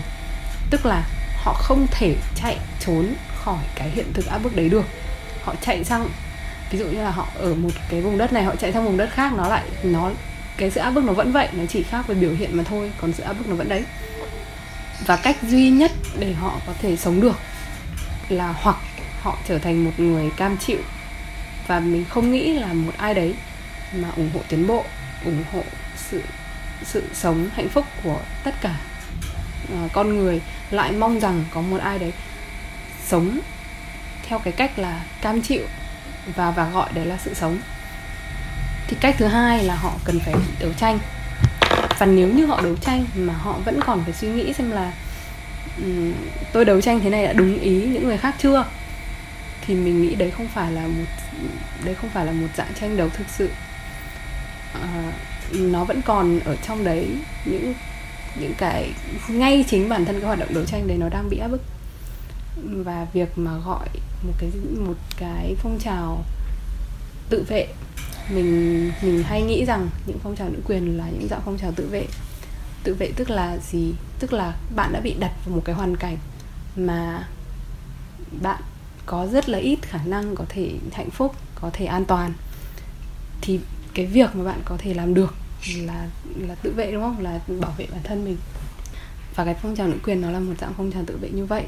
[0.70, 1.04] Tức là
[1.36, 4.84] họ không thể chạy trốn khỏi cái hiện thực áp bức đấy được.
[5.44, 6.08] Họ chạy sang
[6.70, 8.96] ví dụ như là họ ở một cái vùng đất này họ chạy sang vùng
[8.96, 10.10] đất khác nó lại nó
[10.62, 12.92] cái sự áp bức nó vẫn vậy nó chỉ khác về biểu hiện mà thôi
[13.00, 13.84] còn sự áp bức nó vẫn đấy.
[15.06, 17.36] Và cách duy nhất để họ có thể sống được
[18.28, 18.76] là hoặc
[19.20, 20.78] họ trở thành một người cam chịu
[21.66, 23.34] và mình không nghĩ là một ai đấy
[23.96, 24.84] mà ủng hộ tiến bộ
[25.24, 25.62] ủng hộ
[25.96, 26.22] sự
[26.84, 28.80] sự sống hạnh phúc của tất cả
[29.84, 30.40] uh, con người
[30.70, 32.12] lại mong rằng có một ai đấy
[33.06, 33.38] sống
[34.28, 35.62] theo cái cách là cam chịu
[36.36, 37.58] và và gọi đấy là sự sống
[38.88, 40.98] thì cách thứ hai là họ cần phải đấu tranh.
[41.98, 44.92] Và nếu như họ đấu tranh mà họ vẫn còn phải suy nghĩ xem là
[45.78, 46.12] um,
[46.52, 48.64] tôi đấu tranh thế này đã đúng ý những người khác chưa
[49.66, 51.04] thì mình nghĩ đấy không phải là một
[51.84, 53.50] đấy không phải là một dạng tranh đấu thực sự.
[54.74, 55.12] À,
[55.52, 57.08] nó vẫn còn ở trong đấy
[57.44, 57.74] những
[58.40, 58.90] những cái
[59.28, 61.62] ngay chính bản thân cái hoạt động đấu tranh đấy nó đang bị áp bức.
[62.56, 63.88] Và việc mà gọi
[64.26, 64.50] một cái
[64.86, 66.24] một cái phong trào
[67.28, 67.66] tự vệ
[68.34, 71.72] mình mình hay nghĩ rằng những phong trào nữ quyền là những dạng phong trào
[71.72, 72.06] tự vệ.
[72.84, 73.94] Tự vệ tức là gì?
[74.18, 76.16] Tức là bạn đã bị đặt vào một cái hoàn cảnh
[76.76, 77.28] mà
[78.42, 78.62] bạn
[79.06, 82.32] có rất là ít khả năng có thể hạnh phúc, có thể an toàn.
[83.40, 83.60] Thì
[83.94, 85.34] cái việc mà bạn có thể làm được
[85.76, 87.22] là là tự vệ, đúng không?
[87.22, 88.36] Là bảo vệ bản thân mình.
[89.36, 91.44] Và cái phong trào nữ quyền nó là một dạng phong trào tự vệ như
[91.44, 91.64] vậy.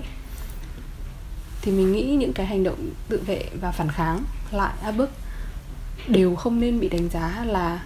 [1.62, 5.10] Thì mình nghĩ những cái hành động tự vệ và phản kháng lại áp bức
[6.08, 7.82] đều không nên bị đánh giá là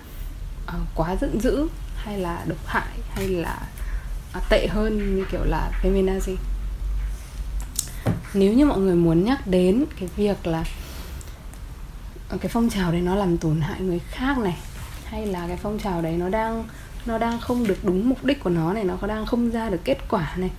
[0.69, 3.59] uh, quá giận dữ hay là độc hại hay là
[4.37, 6.37] uh, tệ hơn như kiểu là feminazi.
[8.35, 10.65] Nếu như mọi người muốn nhắc đến cái việc là
[12.29, 14.57] ờ, cái phong trào đấy nó làm tổn hại người khác này
[15.05, 16.65] hay là cái phong trào đấy nó đang
[17.07, 19.71] nó đang không được đúng mục đích của nó này nó có đang không ra
[19.71, 20.51] được kết quả này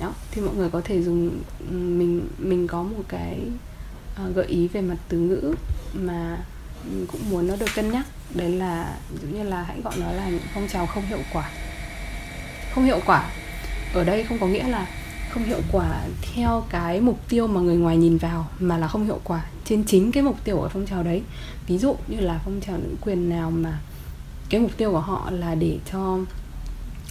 [0.00, 1.30] đó thì mọi người có thể dùng
[1.70, 3.40] mình mình có một cái
[4.28, 5.54] uh, gợi ý về mặt từ ngữ
[5.94, 6.38] mà
[7.12, 8.06] cũng muốn nó được cân nhắc.
[8.34, 11.50] Đấy là giống như là hãy gọi nó là những phong trào không hiệu quả.
[12.74, 13.30] Không hiệu quả.
[13.94, 14.86] Ở đây không có nghĩa là
[15.30, 16.00] không hiệu quả
[16.34, 19.84] theo cái mục tiêu mà người ngoài nhìn vào, mà là không hiệu quả trên
[19.84, 21.22] chính cái mục tiêu ở phong trào đấy.
[21.66, 23.80] Ví dụ như là phong trào nữ quyền nào mà
[24.48, 26.18] cái mục tiêu của họ là để cho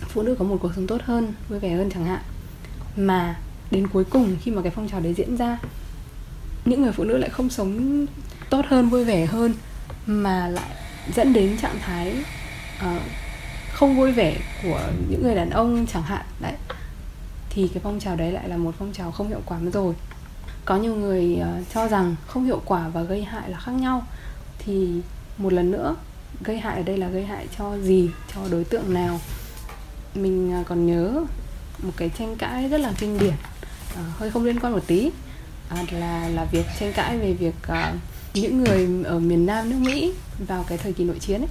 [0.08, 2.22] phụ nữ có một cuộc sống tốt hơn, vui vẻ hơn chẳng hạn.
[2.98, 3.40] Mà
[3.72, 5.58] đến cuối cùng khi mà cái phong trào đấy diễn ra,
[6.66, 8.06] những người phụ nữ lại không sống
[8.56, 9.54] tốt hơn vui vẻ hơn
[10.06, 10.70] mà lại
[11.16, 12.14] dẫn đến trạng thái
[12.86, 13.02] uh,
[13.74, 16.26] không vui vẻ của những người đàn ông chẳng hạn.
[16.42, 16.54] Đấy.
[17.50, 19.94] Thì cái phong trào đấy lại là một phong trào không hiệu quả rồi.
[20.66, 24.08] Có nhiều người uh, cho rằng không hiệu quả và gây hại là khác nhau.
[24.60, 25.02] Thì
[25.38, 25.96] một lần nữa
[26.44, 28.10] gây hại ở đây là gây hại cho gì?
[28.36, 29.20] Cho đối tượng nào?
[30.16, 31.24] Mình uh, còn nhớ
[31.84, 33.34] một cái tranh cãi rất là kinh điển
[33.94, 35.12] uh, hơi không liên quan một tí.
[35.82, 38.00] Uh, là là việc tranh cãi về việc uh,
[38.36, 40.14] những người ở miền Nam nước Mỹ
[40.48, 41.50] vào cái thời kỳ nội chiến ấy.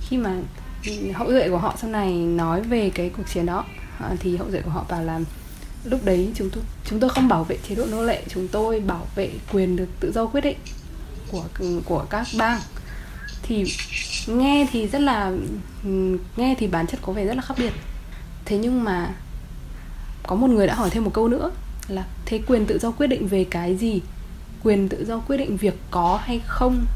[0.00, 0.36] Khi mà
[1.14, 3.64] hậu duệ của họ sau này nói về cái cuộc chiến đó
[4.00, 5.20] à, thì hậu duệ của họ bảo là
[5.84, 8.80] lúc đấy chúng tôi chúng tôi không bảo vệ chế độ nô lệ, chúng tôi
[8.80, 10.56] bảo vệ quyền được tự do quyết định
[11.32, 11.44] của
[11.84, 12.60] của các bang.
[13.42, 13.64] Thì
[14.26, 15.32] nghe thì rất là,
[16.36, 17.72] nghe thì bản chất có vẻ rất là khác biệt.
[18.44, 19.14] Thế nhưng mà
[20.26, 21.50] có một người đã hỏi thêm một câu nữa
[21.88, 24.00] là thế quyền tự do quyết định về cái gì?
[24.66, 26.86] Quyền tự do quyết định việc có hay không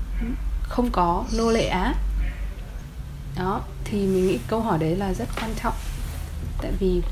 [0.62, 1.94] không có, nô lệ á.
[3.36, 5.74] Đó, thì mình nghĩ câu hỏi đấy là rất quan trọng.
[6.62, 7.02] Tại vì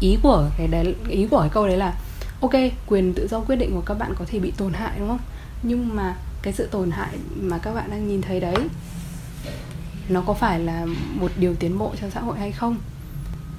[0.00, 1.94] ý của cái đấy, ý của cái câu đấy là,
[2.40, 2.52] ok,
[2.86, 5.20] quyền tự do quyết định của các bạn có thể bị tổn hại, đúng không?
[5.62, 8.56] Nhưng mà cái sự tổn hại mà các bạn đang nhìn thấy đấy,
[10.08, 12.76] nó có phải là một điều tiến bộ cho xã hội hay không?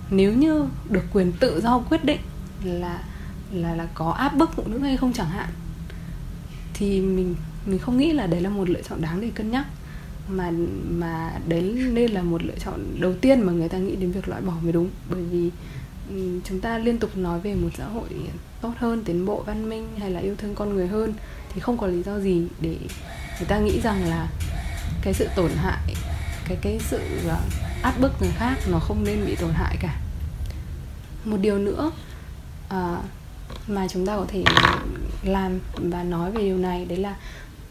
[0.10, 2.22] Nếu như được quyền tự do quyết định
[2.64, 3.04] là
[3.52, 5.50] là là có áp bức phụ nữ hay không chẳng hạn
[6.82, 9.66] thì mình mình không nghĩ là đấy là một lựa chọn đáng để cân nhắc.
[10.30, 10.52] Mà
[10.90, 11.62] mà đấy
[11.92, 14.54] nên là một lựa chọn đầu tiên mà người ta nghĩ đến việc loại bỏ
[14.64, 14.90] mới đúng.
[15.10, 15.50] Bởi vì
[16.10, 18.10] ừ, chúng ta liên tục nói về một xã hội
[18.62, 21.14] tốt hơn tiến bộ văn minh hay là yêu thương con người hơn
[21.54, 22.76] thì không có lý do gì để
[23.40, 24.30] người ta nghĩ rằng là
[25.02, 25.96] cái sự tổn hại
[26.48, 27.40] cái cái sự à,
[27.82, 30.00] áp bức người khác nó không nên bị tổn hại cả.
[31.26, 31.92] Một điều nữa
[32.70, 32.98] à,
[33.68, 34.44] mà chúng ta có thể
[35.24, 37.16] làm và nói về điều này đấy là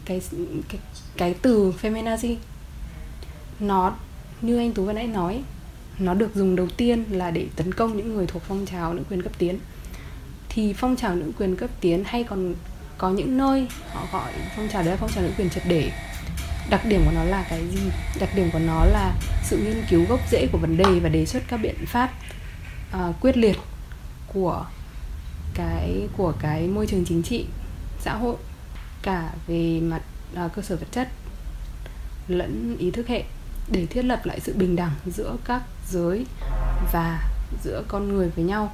[0.05, 0.21] cái
[0.69, 0.79] cái
[1.17, 2.35] cái từ feminazi.
[3.59, 3.95] Nó
[4.41, 5.43] như anh tú vừa nãy nói
[5.99, 9.03] nó được dùng đầu tiên là để tấn công những người thuộc phong trào nữ
[9.09, 9.59] quyền cấp tiến.
[10.49, 12.53] Thì phong trào nữ quyền cấp tiến hay còn
[12.97, 15.91] có những nơi họ gọi phong trào đấy là phong trào nữ quyền triệt để.
[16.69, 17.81] Đặc điểm của nó là cái gì?
[18.19, 19.13] Đặc điểm của nó là
[19.43, 22.13] sự nghiên cứu gốc rễ của vấn đề và đề xuất các biện pháp
[22.95, 23.57] uh, quyết liệt
[24.33, 24.65] của
[25.61, 27.45] cái của cái môi trường chính trị
[27.99, 28.35] xã hội
[29.01, 30.01] cả về mặt
[30.35, 31.07] à, cơ sở vật chất
[32.27, 33.23] lẫn ý thức hệ
[33.71, 36.25] để thiết lập lại sự bình đẳng giữa các giới
[36.93, 37.29] và
[37.63, 38.71] giữa con người với nhau.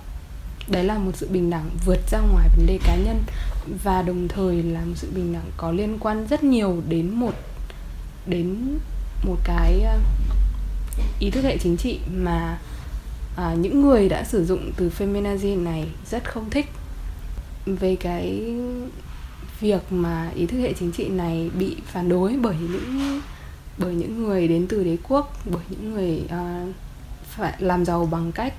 [0.67, 3.23] Đấy là một sự bình đẳng vượt ra ngoài vấn đề cá nhân
[3.83, 7.33] và đồng thời là một sự bình đẳng có liên quan rất nhiều đến một
[8.25, 8.77] đến
[9.23, 9.97] một cái à,
[11.19, 12.57] ý thức hệ chính trị mà
[13.37, 16.65] à, những người đã sử dụng từ feminazi này rất không thích
[17.75, 18.55] về cái
[19.59, 23.21] việc mà ý thức hệ chính trị này bị phản đối bởi những
[23.77, 26.75] bởi những người đến từ đế quốc bởi những người uh,
[27.23, 28.53] phải làm giàu bằng cách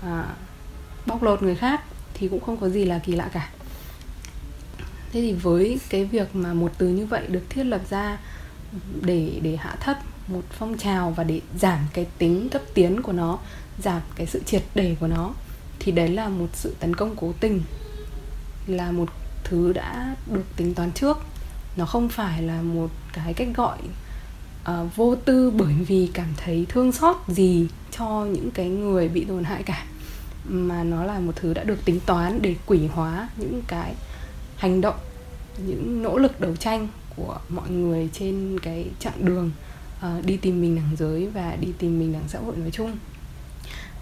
[0.00, 0.26] uh,
[1.06, 1.80] bóc lột người khác
[2.14, 3.50] thì cũng không có gì là kỳ lạ cả.
[5.12, 8.18] Thế thì với cái việc mà một từ như vậy được thiết lập ra
[9.00, 9.96] để để hạ thấp
[10.28, 13.38] một phong trào và để giảm cái tính cấp tiến của nó
[13.82, 15.34] giảm cái sự triệt để của nó
[15.78, 17.62] thì đấy là một sự tấn công cố tình
[18.66, 19.08] là một
[19.44, 21.18] thứ đã được tính toán trước.
[21.76, 23.78] Nó không phải là một cái cách gọi
[24.70, 29.24] uh, vô tư bởi vì cảm thấy thương xót gì cho những cái người bị
[29.24, 29.84] tổn hại cả
[30.44, 33.94] mà nó là một thứ đã được tính toán để quỷ hóa những cái
[34.56, 34.96] hành động
[35.66, 39.50] những nỗ lực đấu tranh của mọi người trên cái chặng đường
[40.06, 42.96] uh, đi tìm mình đẳng giới và đi tìm mình đẳng xã hội nói chung.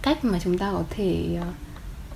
[0.02, 1.54] Cách mà chúng ta có thể uh,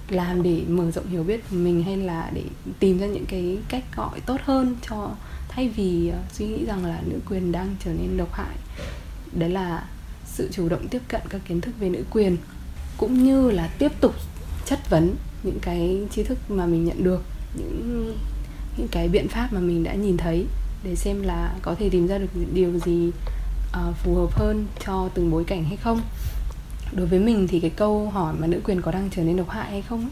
[0.09, 2.43] làm để mở rộng hiểu biết của mình hay là để
[2.79, 5.11] tìm ra những cái cách gọi tốt hơn cho
[5.49, 8.57] thay vì uh, suy nghĩ rằng là nữ quyền đang trở nên độc hại?
[9.33, 9.85] Đấy là
[10.27, 12.37] sự chủ động tiếp cận các kiến thức về nữ quyền
[12.97, 14.15] cũng như là tiếp tục
[14.67, 17.23] chất vấn những cái tri thức mà mình nhận được
[17.55, 18.17] những
[18.77, 20.47] những cái biện pháp mà mình đã nhìn thấy
[20.85, 25.09] để xem là có thể tìm ra được điều gì uh, phù hợp hơn cho
[25.15, 26.01] từng bối cảnh hay không
[26.93, 29.51] đối với mình thì cái câu hỏi mà nữ quyền có đang trở nên độc
[29.51, 30.11] hại hay không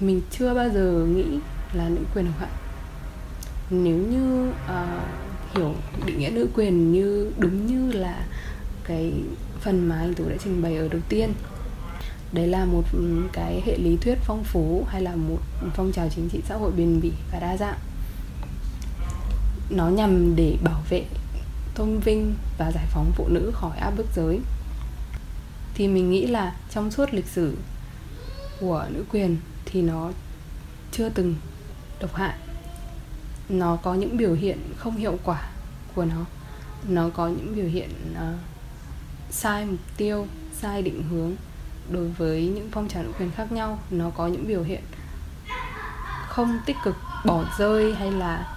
[0.00, 1.24] mình chưa bao giờ nghĩ
[1.72, 2.50] là nữ quyền độc hại.
[3.70, 5.74] Nếu như uh, hiểu
[6.06, 8.26] định nghĩa nữ quyền như đúng như là
[8.84, 9.12] cái
[9.60, 11.32] phần mà anh tú đã trình bày ở đầu tiên
[12.32, 15.38] đấy là một ừ, cái hệ lý thuyết phong phú hay là một
[15.74, 17.78] phong trào chính trị xã hội bền bỉ và đa dạng.
[19.70, 21.04] Nó nhằm để bảo vệ
[21.74, 24.40] tôn vinh và giải phóng phụ nữ khỏi áp bức giới.
[25.74, 27.56] Thì mình nghĩ là trong suốt lịch sử
[28.60, 30.10] của nữ quyền thì nó
[30.92, 31.34] chưa từng
[32.00, 32.34] độc hại.
[33.48, 35.50] Nó có những biểu hiện không hiệu quả
[35.94, 36.24] của nó.
[36.88, 38.38] Nó có những biểu hiện uh,
[39.30, 41.34] sai mục tiêu sai định hướng.
[41.90, 44.82] Đối với những phong trào nữ quyền khác nhau nó có những biểu hiện
[46.28, 48.56] không tích cực bỏ rơi hay là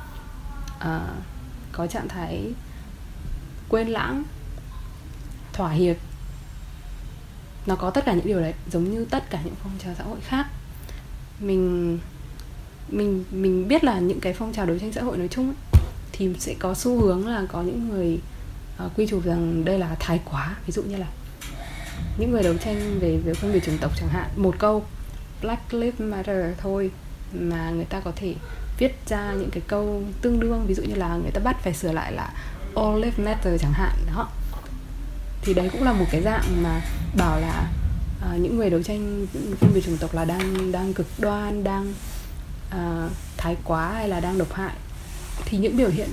[0.77, 1.23] uh,
[1.71, 2.53] có trạng thái
[3.69, 4.23] quên lãng
[5.53, 5.95] thỏa hiệp.
[7.65, 10.03] Nó có tất cả những điều đấy giống như tất cả những phong trào xã
[10.03, 10.47] hội khác.
[11.39, 11.99] Mình
[12.89, 15.81] mình mình biết là những cái phong trào đấu tranh xã hội nói chung ấy,
[16.11, 18.19] thì sẽ có xu hướng là có những người
[18.85, 20.55] uh, quy chụp rằng đây là thái quá.
[20.65, 21.07] Ví dụ như là
[22.17, 24.29] những người đấu tranh về về phân biệt chủng tộc chẳng hạn.
[24.35, 24.85] Một câu
[25.41, 26.91] Black Lives Matter thôi
[27.33, 28.35] mà người ta có thể
[28.77, 30.65] viết ra những cái câu tương đương.
[30.67, 32.33] Ví dụ như là người ta bắt phải sửa lại là
[32.75, 34.29] All Lives Matter chẳng hạn đó.
[35.41, 36.81] Thì đấy cũng là một cái dạng mà
[37.17, 37.71] bảo là
[38.19, 39.27] uh, những người đấu tranh
[39.59, 41.93] phân biệt chủng tộc là đang đang cực đoan đang
[42.69, 44.73] uh, thái quá hay là đang độc hại.
[45.45, 46.09] Thì những biểu hiện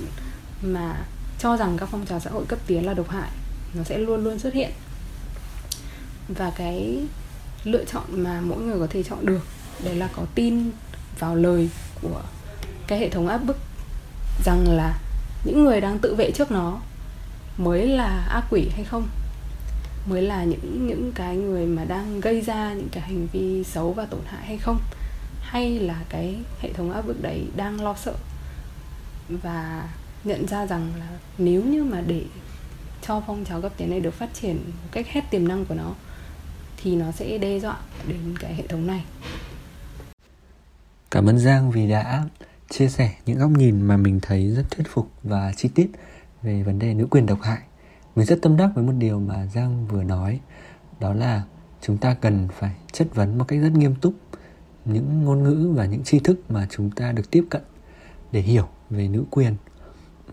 [0.61, 0.95] mà
[1.39, 3.29] cho rằng các phong trào xã hội cấp tiến là độc hại
[3.73, 4.71] nó sẽ luôn luôn xuất hiện.
[6.27, 7.03] Và cái
[7.63, 9.45] lựa chọn mà mỗi người có thể chọn được
[9.83, 10.71] đấy là có tin
[11.19, 11.69] vào lời
[12.01, 12.21] của
[12.87, 13.57] cái hệ thống áp bức
[14.45, 14.99] rằng là
[15.43, 16.79] những người đang tự vệ trước nó,
[17.57, 19.07] mới là ác quỷ hay không?
[20.05, 23.93] Mới là những những cái người mà đang gây ra những cái hành vi xấu
[23.93, 24.79] và tổn hại hay không?
[25.41, 28.13] Hay là cái hệ thống áp bức đấy đang lo sợ?
[29.29, 29.89] Và
[30.23, 32.23] nhận ra rằng là nếu như mà để
[33.07, 35.75] cho phong trào cấp tiến này được phát triển một cách hết tiềm năng của
[35.75, 35.93] nó,
[36.77, 37.77] thì nó sẽ đe dọa
[38.07, 39.03] đến cái hệ thống này.
[41.11, 42.23] Cảm ơn giang vì đã
[42.69, 45.91] chia sẻ những góc nhìn mà mình thấy rất thuyết phục và chi tiết
[46.41, 47.59] về vấn đề nữ quyền độc hại.
[48.15, 50.39] Mình rất tâm đắc với một điều mà giang vừa nói
[50.99, 51.43] đó là
[51.81, 54.13] chúng ta cần phải chất vấn một cách rất nghiêm túc
[54.85, 57.61] những ngôn ngữ và những tri thức mà chúng ta được tiếp cận
[58.31, 59.55] để hiểu về nữ quyền.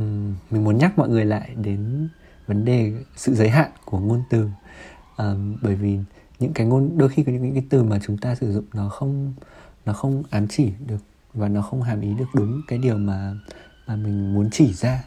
[0.03, 2.09] Uhm, mình muốn nhắc mọi người lại đến
[2.47, 4.49] vấn đề sự giới hạn của ngôn từ.
[5.17, 5.99] Um, bởi vì
[6.39, 8.89] những cái ngôn đôi khi có những cái từ mà chúng ta sử dụng nó
[8.89, 9.35] không
[9.85, 11.05] nó không ám chỉ được
[11.35, 13.35] và nó không hàm ý được đúng cái điều mà
[13.87, 15.05] mà mình muốn chỉ ra.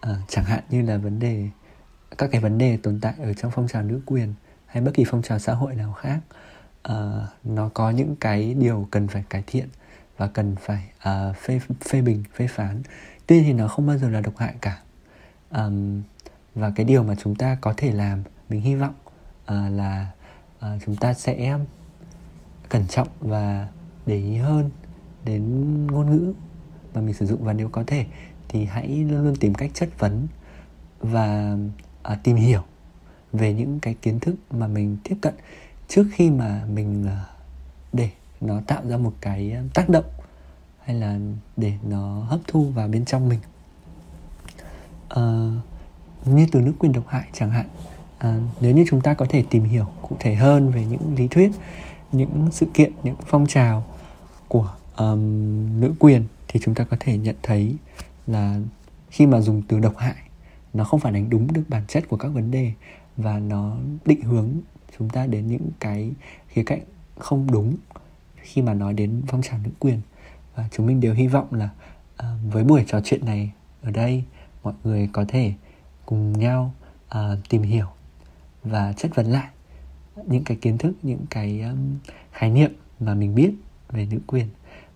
[0.00, 1.48] À, chẳng hạn như là vấn đề
[2.18, 4.34] các cái vấn đề tồn tại ở trong phong trào nữ quyền
[4.66, 6.20] hay bất kỳ phong trào xã hội nào khác
[6.82, 9.68] à, nó có những cái điều cần phải cải thiện
[10.16, 12.82] và cần phải à, phê phê bình phê phán.
[13.26, 14.78] Tuy thì nó không bao giờ là độc hại cả.
[15.50, 15.68] À,
[16.54, 18.94] và cái điều mà chúng ta có thể làm mình hy vọng
[19.46, 20.10] à, là
[20.60, 21.58] à, chúng ta sẽ
[22.68, 23.68] cẩn trọng và
[24.06, 24.70] để ý hơn
[25.24, 26.32] đến ngôn ngữ
[26.94, 28.06] mà mình sử dụng và nếu có thể
[28.48, 30.26] thì hãy luôn luôn tìm cách chất vấn
[31.00, 31.56] và
[32.02, 32.62] à, tìm hiểu
[33.32, 35.34] về những cái kiến thức mà mình tiếp cận
[35.88, 37.24] trước khi mà mình à,
[37.92, 38.10] để
[38.40, 40.04] nó tạo ra một cái à, tác động
[40.80, 41.18] hay là
[41.56, 43.40] để nó hấp thu vào bên trong mình.
[45.08, 45.22] À,
[46.24, 47.66] như từ nước quyền độc hại chẳng hạn
[48.18, 51.28] à, nếu như chúng ta có thể tìm hiểu cụ thể hơn về những lý
[51.28, 51.50] thuyết
[52.12, 53.84] những sự kiện những phong trào
[54.48, 57.76] của um, nữ quyền thì chúng ta có thể nhận thấy
[58.26, 58.60] là
[59.10, 60.16] khi mà dùng từ độc hại
[60.74, 62.72] nó không phản ánh đúng được bản chất của các vấn đề
[63.16, 64.48] và nó định hướng
[64.98, 66.12] chúng ta đến những cái
[66.48, 66.80] khía cạnh
[67.18, 67.76] không đúng
[68.36, 70.00] khi mà nói đến phong trào nữ quyền.
[70.54, 71.68] Và chúng mình đều hy vọng là
[72.22, 74.24] uh, với buổi trò chuyện này ở đây
[74.62, 75.52] mọi người có thể
[76.06, 76.74] cùng nhau
[77.06, 77.86] uh, tìm hiểu
[78.64, 79.48] và chất vấn lại
[80.26, 81.98] những cái kiến thức những cái um,
[82.32, 83.52] khái niệm mà mình biết
[83.90, 84.46] về nữ quyền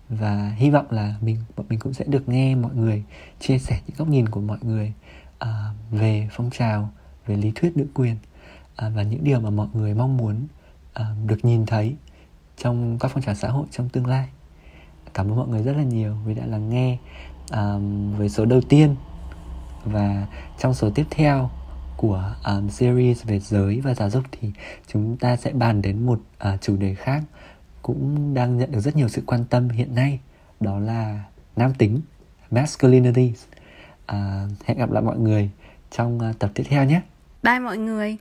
[0.09, 3.03] và hy vọng là mình bọn mình cũng sẽ được nghe mọi người
[3.39, 4.93] chia sẻ những góc nhìn của mọi người
[5.43, 5.49] uh,
[5.91, 6.89] về phong trào
[7.25, 10.47] về lý thuyết nữ quyền uh, và những điều mà mọi người mong muốn
[10.99, 11.95] uh, được nhìn thấy
[12.57, 14.29] trong các phong trào xã hội trong tương lai.
[15.13, 16.97] Cảm ơn mọi người rất là nhiều vì đã lắng nghe
[17.51, 18.95] um, với số đầu tiên
[19.85, 20.27] và
[20.59, 21.49] trong số tiếp theo
[21.97, 24.51] của um, series về giới và giáo dục thì
[24.87, 26.19] chúng ta sẽ bàn đến một
[26.53, 27.23] uh, chủ đề khác
[27.83, 30.19] cũng đang nhận được rất nhiều sự quan tâm hiện nay
[30.59, 31.23] đó là
[31.55, 32.01] nam tính
[32.51, 33.33] masculinity.
[34.05, 35.49] À, hẹn gặp lại mọi người
[35.91, 37.01] trong à, tập tiếp theo nhé.
[37.43, 38.17] Bye mọi người.